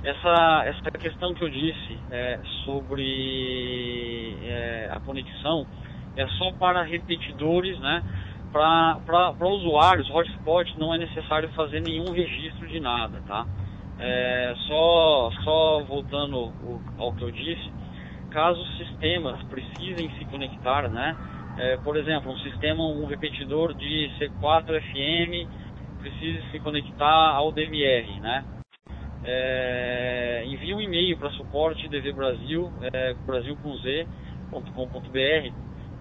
[0.09, 5.67] Essa, essa questão que eu disse é, sobre é, a conexão
[6.17, 8.03] é só para repetidores, né?
[8.51, 13.47] Para usuários, hotspot, não é necessário fazer nenhum registro de nada, tá?
[13.99, 16.55] É, só, só voltando
[16.97, 17.71] ao que eu disse,
[18.31, 21.15] caso sistemas precisem se conectar, né?
[21.59, 25.47] É, por exemplo, um sistema, um repetidor de C4 FM
[26.01, 28.43] precisa se conectar ao DVR, né?
[29.25, 33.15] É, envie um e-mail para suporte dvbrasil, é,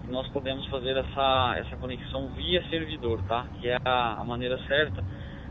[0.04, 3.46] e nós podemos fazer essa, essa conexão via servidor, tá?
[3.60, 5.04] Que é a, a maneira certa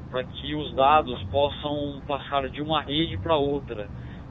[0.10, 3.88] para que os dados possam passar de uma rede para outra.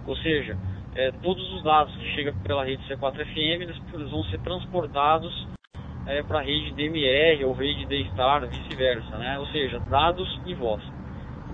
[0.07, 0.57] Ou seja,
[0.95, 5.47] é, todos os dados que chegam pela rede C4FM eles, eles vão ser transportados
[6.07, 9.39] é, para a rede DMR ou rede D-Star, vice-versa, né?
[9.39, 10.83] Ou seja, dados e voz.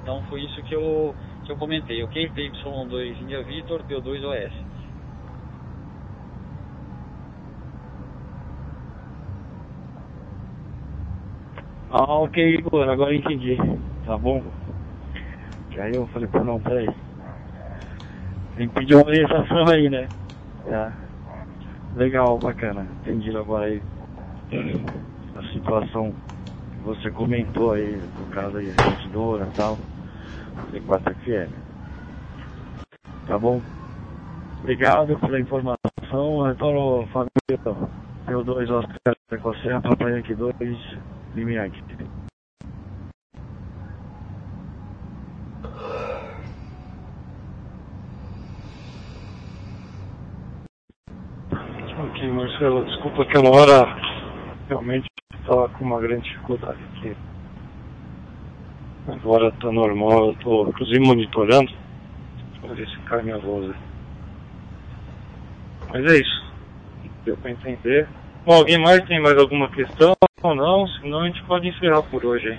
[0.03, 1.15] Então foi isso que eu,
[1.45, 2.31] que eu comentei, ok?
[2.31, 4.53] PY2 India Victor, P2 OS.
[11.91, 13.57] Ah, ok, Igor, agora entendi.
[14.07, 14.43] Tá bom?
[15.71, 16.89] Que aí eu falei, pô, não, peraí.
[18.57, 20.09] Tem que pedir uma orientação aí, né?
[20.65, 20.97] Tá.
[21.95, 22.87] Legal, bacana.
[23.03, 23.83] Entendi agora aí
[25.37, 26.15] a situação
[26.73, 29.79] que você comentou aí, no caso aí, repetidora e tal.
[30.71, 31.51] C4FM.
[33.27, 33.61] Tá bom?
[34.61, 36.43] Obrigado pela informação.
[36.43, 37.31] Retorno Fábio.
[38.27, 40.53] P2 Oscar Cossé, Papai Yankee 2,
[41.35, 41.73] Limiak.
[51.99, 53.85] Ok, Marcelo, desculpa que uma hora
[54.69, 57.32] realmente estava com uma grande dificuldade aqui.
[59.09, 61.73] Agora está normal, eu estou inclusive monitorando.
[62.61, 63.75] Pra ver se cai minha voz.
[65.93, 66.53] Mas é isso.
[67.25, 68.09] Deu pra entender.
[68.47, 70.87] Bom, alguém mais tem mais alguma questão ou não?
[70.87, 72.51] Senão a gente pode encerrar por hoje.
[72.51, 72.59] Hein?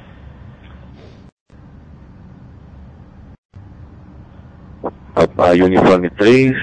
[5.13, 6.53] Papai Uniforme 3,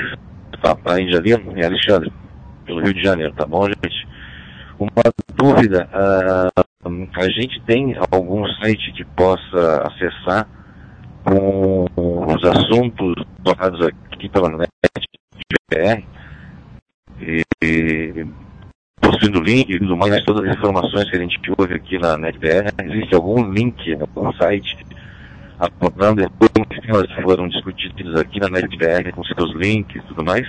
[0.60, 2.12] Papai Lima e Alexandre,
[2.66, 4.08] pelo Rio de Janeiro, tá bom, gente?
[4.78, 4.90] Uma
[5.40, 6.64] dúvida, uh,
[7.16, 10.46] a gente tem algum site que possa acessar
[11.24, 14.70] com os assuntos tocados aqui pela net
[15.70, 16.02] BR
[17.20, 18.26] e, e
[19.00, 22.72] possuindo link e tudo mais, todas as informações que a gente ouve aqui na NetBR,
[22.84, 24.76] existe algum link, algum site
[25.58, 30.46] apontando como elas foram discutidas aqui na NetBR com seus links e tudo mais?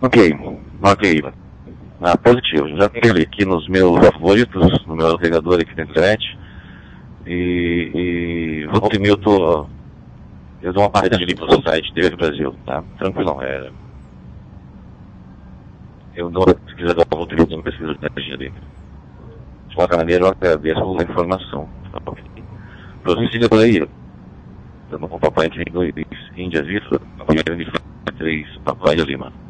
[0.00, 0.16] Ok,
[0.82, 1.43] ok.
[2.06, 2.68] Ah, positivo.
[2.76, 6.38] Já tenho ele aqui nos meus favoritos, no meu navegador aqui na internet.
[7.26, 9.66] E, e volta e eu tô.
[10.60, 12.84] Eu dou uma partida de limpo no site TV Brasil, tá?
[12.98, 13.40] Tranquilão.
[13.40, 13.70] É,
[16.14, 18.54] eu dou, se quiser dar uma volta e meia, preciso de energia dele.
[19.70, 21.68] De qualquer maneira, eu agradeço a informação.
[21.90, 22.00] Tá?
[23.02, 23.88] Prossiga por aí.
[24.84, 25.50] Estamos com o Papai
[26.36, 27.36] Índia Vitor, Papai
[28.18, 29.43] 3, Papai Lima.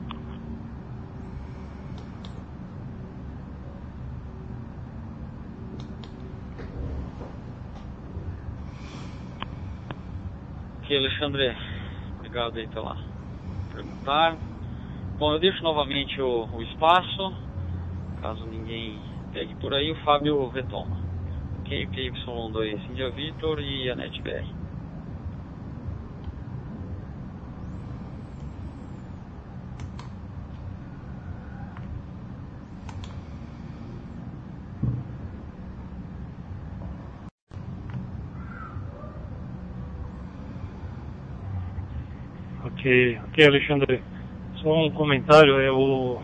[10.85, 11.57] Ok, Alexandre,
[12.19, 12.95] obrigado aí pela
[13.73, 14.37] perguntar.
[15.19, 17.35] Bom, eu deixo novamente o, o espaço,
[18.21, 19.01] caso ninguém
[19.33, 20.99] pegue por aí, o Fábio retoma.
[21.61, 24.64] Ok, PY2 Índia Vitor e a NetBR.
[42.87, 44.03] Ok, Alexandre.
[44.57, 46.21] Só um comentário, é o,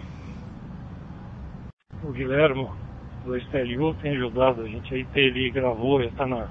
[2.04, 2.76] o Guilhermo
[3.24, 6.46] do STLU tem ajudado a gente aí, ele gravou, já está na.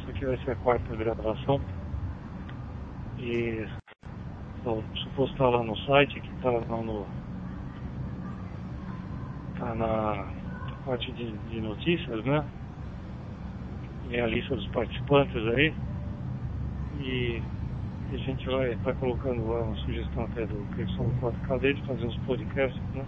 [0.00, 1.58] Isso aqui vai ser a quarta gravação.
[3.18, 3.66] E
[4.62, 4.82] só
[5.16, 7.06] postar lá no site que está lá no.
[9.58, 10.26] Tá na
[10.84, 12.44] parte de, de notícias, né?
[14.10, 15.72] E a lista dos participantes aí.
[17.00, 17.42] E
[18.14, 22.16] a gente vai, vai colocando lá uma sugestão até do Cleison 4K de fazer uns
[22.18, 23.04] podcasts, né?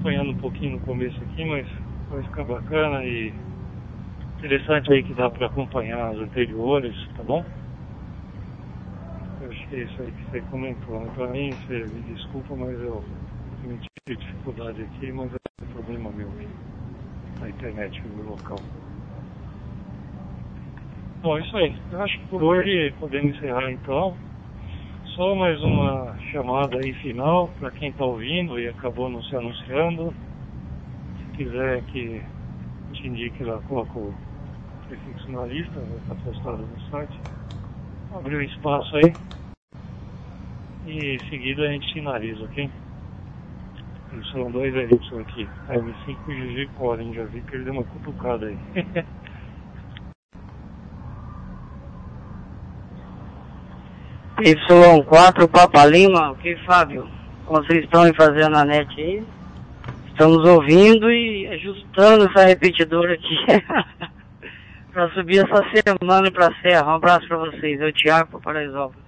[0.00, 1.66] Apanhando um pouquinho no começo aqui, mas
[2.08, 3.32] vai ficar bacana e
[4.38, 7.44] interessante aí que dá para acompanhar as anteriores, tá bom?
[9.40, 11.00] Eu acho que é isso aí que você comentou.
[11.00, 11.10] Né?
[11.14, 13.04] Pra mim, você me desculpa, mas eu
[13.60, 16.32] tenho dificuldade aqui, mas é problema meu
[17.40, 18.62] na internet no local.
[21.22, 21.72] Bom, isso aí.
[21.88, 24.18] Eu acho que por hoje podemos encerrar então.
[25.14, 30.12] Só mais uma chamada aí final para quem está ouvindo e acabou não se anunciando.
[31.22, 32.26] Se quiser que
[32.92, 34.18] te indique lá, coloca o
[34.84, 37.20] prefixo na lista, vai estar postado no site.
[38.10, 39.16] Abriu um espaço aí.
[40.82, 42.68] E em seguida a gente finaliza, ok?
[44.32, 45.48] São dois Y aqui.
[45.68, 48.58] A M5 e o GG Colin, já vi que ele deu uma cutucada aí.
[54.38, 57.08] Y4 Papa Lima, ok Fábio?
[57.44, 59.22] Como vocês estão fazendo na net aí?
[60.08, 63.36] Estamos ouvindo e ajustando essa repetidora aqui
[64.92, 66.92] para subir essa semana para a Serra.
[66.92, 69.01] Um abraço para vocês, o Thiago Paraisópolis.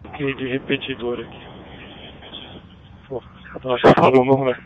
[0.00, 1.38] Troquei de repetidor aqui.
[3.08, 4.56] Pô, que falou não, né?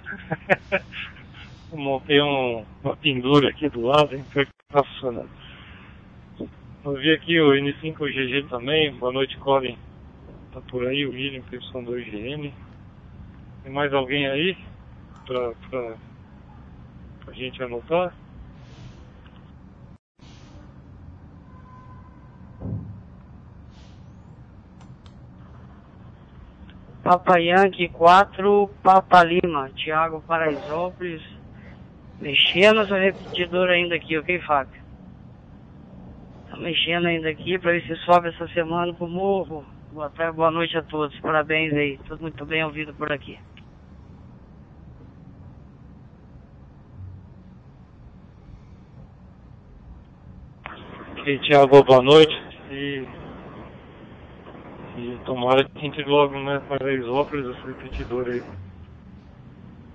[1.72, 4.24] Montei um, uma pendura aqui do lado, hein?
[4.33, 5.29] Foi que tá funcionando.
[6.85, 9.77] Eu vi aqui o N5GG também, boa noite Colin.
[10.53, 12.53] Tá por aí o William, Y2GM.
[13.64, 14.57] Tem mais alguém aí
[15.27, 15.97] pra, pra,
[17.24, 18.14] pra gente anotar?
[27.07, 31.22] Papa Yankee 4, Papa Lima, Thiago Paraisópolis.
[32.20, 34.82] Mexendo essa repetidora ainda aqui, ok, Fábio?
[36.50, 39.64] Tá mexendo ainda aqui pra ver se sobe essa semana pro morro.
[39.92, 41.16] Boa tarde, boa noite a todos.
[41.20, 41.96] Parabéns aí.
[42.09, 43.38] Tudo muito bem ouvido por aqui.
[51.12, 52.34] Ok, Thiago, boa noite.
[52.68, 53.07] E
[55.27, 58.43] tomara que a gente logo, né, para Isópolis, essa repetidora aí.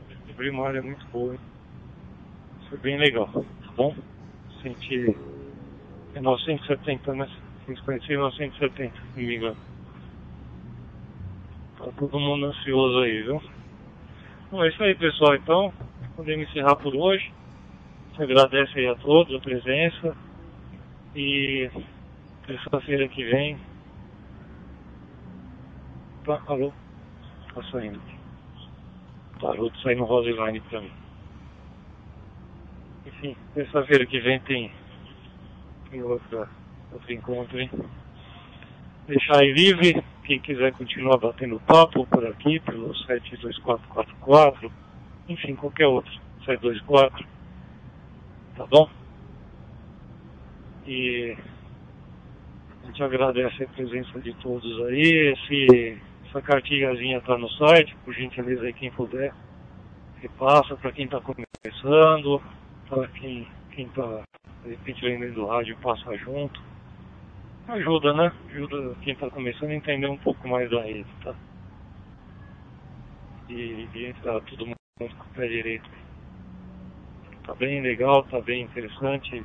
[0.10, 1.40] Descobri uma área muito boa, hein?
[2.70, 3.96] Foi bem legal, tá bom?
[4.62, 5.16] Senti.
[6.14, 7.28] É 970, né?
[7.66, 9.58] 156 970, se não me engano.
[11.78, 13.42] Tá todo mundo ansioso aí, viu?
[14.52, 15.36] Bom, é isso aí, pessoal.
[15.36, 15.74] Então,
[16.16, 17.32] podemos encerrar por hoje.
[18.14, 20.16] Te agradece aí a todos a presença.
[21.16, 21.70] E
[22.46, 23.58] terça-feira que vem.
[26.24, 26.72] Tá, alô?
[27.54, 28.00] Tá saindo.
[29.40, 30.92] Parou de sair no Roseline pra mim.
[33.08, 34.72] Enfim, terça-feira que vem tem,
[35.90, 36.48] tem outra,
[36.92, 37.72] outro encontro, hein?
[39.08, 44.72] Deixar aí livre, quem quiser continuar batendo papo por aqui, pelo 72444,
[45.28, 46.14] enfim, qualquer outro,
[46.46, 47.26] 724,
[48.56, 48.88] tá bom?
[50.86, 51.36] E
[52.84, 55.34] a gente agradece a presença de todos aí.
[55.34, 59.34] Esse, essa cartilhazinha está no site, por gentileza aí quem puder,
[60.22, 62.42] repassa para quem está começando,
[62.88, 63.46] para quem
[63.78, 64.22] está
[64.64, 66.62] de repente do rádio passa junto.
[67.68, 68.32] Ajuda, né?
[68.50, 71.36] Ajuda quem está começando a entender um pouco mais da rede, tá?
[73.50, 75.90] E, e entrar todo mundo com o pé direito.
[77.46, 79.44] Tá bem legal, tá bem interessante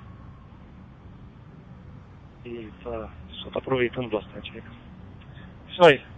[2.44, 3.10] e tá,
[3.42, 4.52] só tá aproveitando bastante.
[4.52, 4.62] Né?
[5.68, 6.15] Isso aí.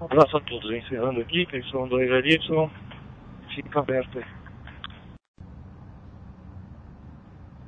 [0.00, 0.70] Um abraço a todos.
[0.72, 2.38] Encerrando aqui, são dois ali,
[3.54, 4.24] fica aberto aí.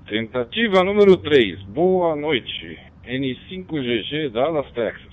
[0.06, 1.62] Tentativa número 3.
[1.64, 2.78] Boa noite.
[3.04, 5.12] N5GG Dallas, Texas.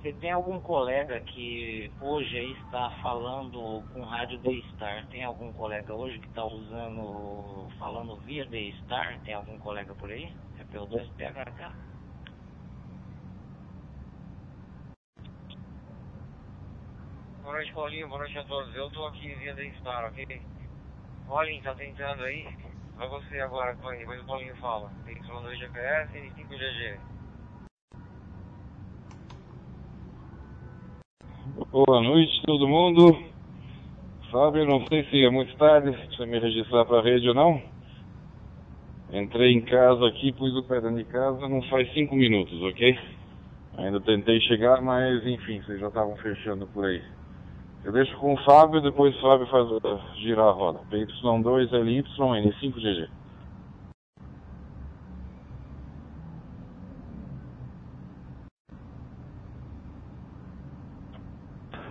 [0.00, 5.06] Você tem algum colega que hoje aí está falando com rádio D-Star?
[5.08, 9.18] Tem algum colega hoje que está usando, falando via D-Star?
[9.24, 10.32] Tem algum colega por aí?
[10.60, 11.72] É pelo 2PHK?
[17.46, 18.08] Boa noite, Paulinho.
[18.08, 18.74] Boa noite a todos.
[18.74, 20.24] Eu tô aqui via D-Star, ok?
[21.28, 22.44] Paulinho, tá tentando aí?
[22.96, 24.00] Vai você agora, Paulinho.
[24.00, 24.90] Depois o Paulinho fala.
[25.04, 26.98] Tem Y2 GPS e 5GG.
[31.70, 33.16] Boa noite, todo mundo.
[34.32, 37.62] Fábio, não sei se é muito tarde, precisa me registrar para a rede ou não.
[39.12, 42.98] Entrei em casa aqui, pus o pé dentro de casa, não faz cinco minutos, ok?
[43.78, 47.00] Ainda tentei chegar, mas enfim, vocês já estavam fechando por aí.
[47.86, 50.80] Eu deixo com o Fábio, depois o Fábio faz uh, girar a roda.
[50.90, 53.08] PY2, LY, N5GG.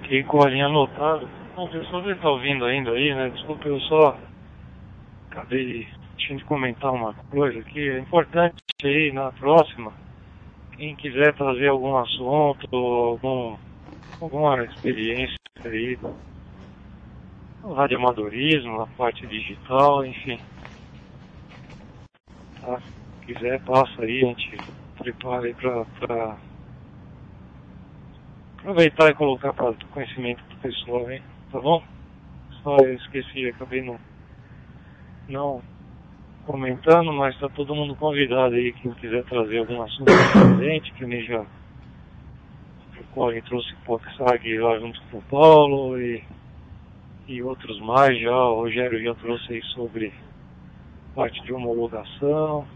[0.02, 1.26] Fiquei com a linha anotada.
[1.56, 3.30] Bom, pessoal que está ouvindo ainda aí, né?
[3.30, 4.18] Desculpa, eu só
[5.32, 5.88] acabei
[6.28, 9.94] de comentar uma coisa que é importante aí na próxima,
[10.76, 13.56] quem quiser trazer algum assunto, algum,
[14.26, 15.98] alguma experiência aí,
[17.62, 20.40] no radioamadorismo, na parte digital, enfim.
[22.60, 22.80] Tá?
[22.80, 24.62] Se quiser, passa aí, a gente
[24.98, 26.38] prepara aí pra, pra
[28.60, 31.22] aproveitar e colocar para o conhecimento do pessoal, hein?
[31.52, 31.84] Tá bom?
[32.64, 34.00] Só eu esqueci, acabei não,
[35.28, 35.64] não
[36.44, 41.24] comentando, mas tá todo mundo convidado aí, quem quiser trazer algum assunto diferente, que nem
[41.26, 41.46] já
[43.16, 46.22] o Corre trouxe Poxag lá junto com o Paulo e,
[47.30, 50.14] e outros mais já, o Rogério já trouxe aí sobre
[51.16, 52.68] parte de homologação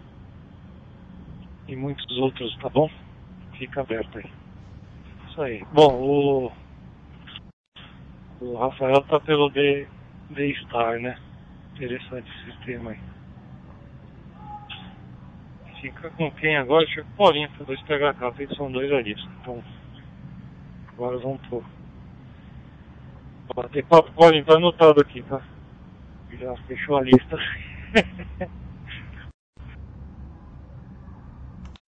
[1.68, 2.90] e muitos outros, tá bom?
[3.58, 4.32] Fica aberto aí.
[5.28, 5.66] Isso aí.
[5.74, 6.52] Bom, o,
[8.40, 11.20] o Rafael tá pelo D-Star, né?
[11.76, 13.00] Interessante esse sistema aí.
[15.82, 16.88] Fica com quem agora?
[16.88, 19.16] Fica com o Paulinho, tá dois PHK, eles são dois ali.
[19.42, 19.62] Então,
[21.00, 21.64] agora vamos por.
[23.56, 25.42] Bater papo, Paulinho, tá anotado aqui, tá?
[26.32, 27.38] Já fechou a lista.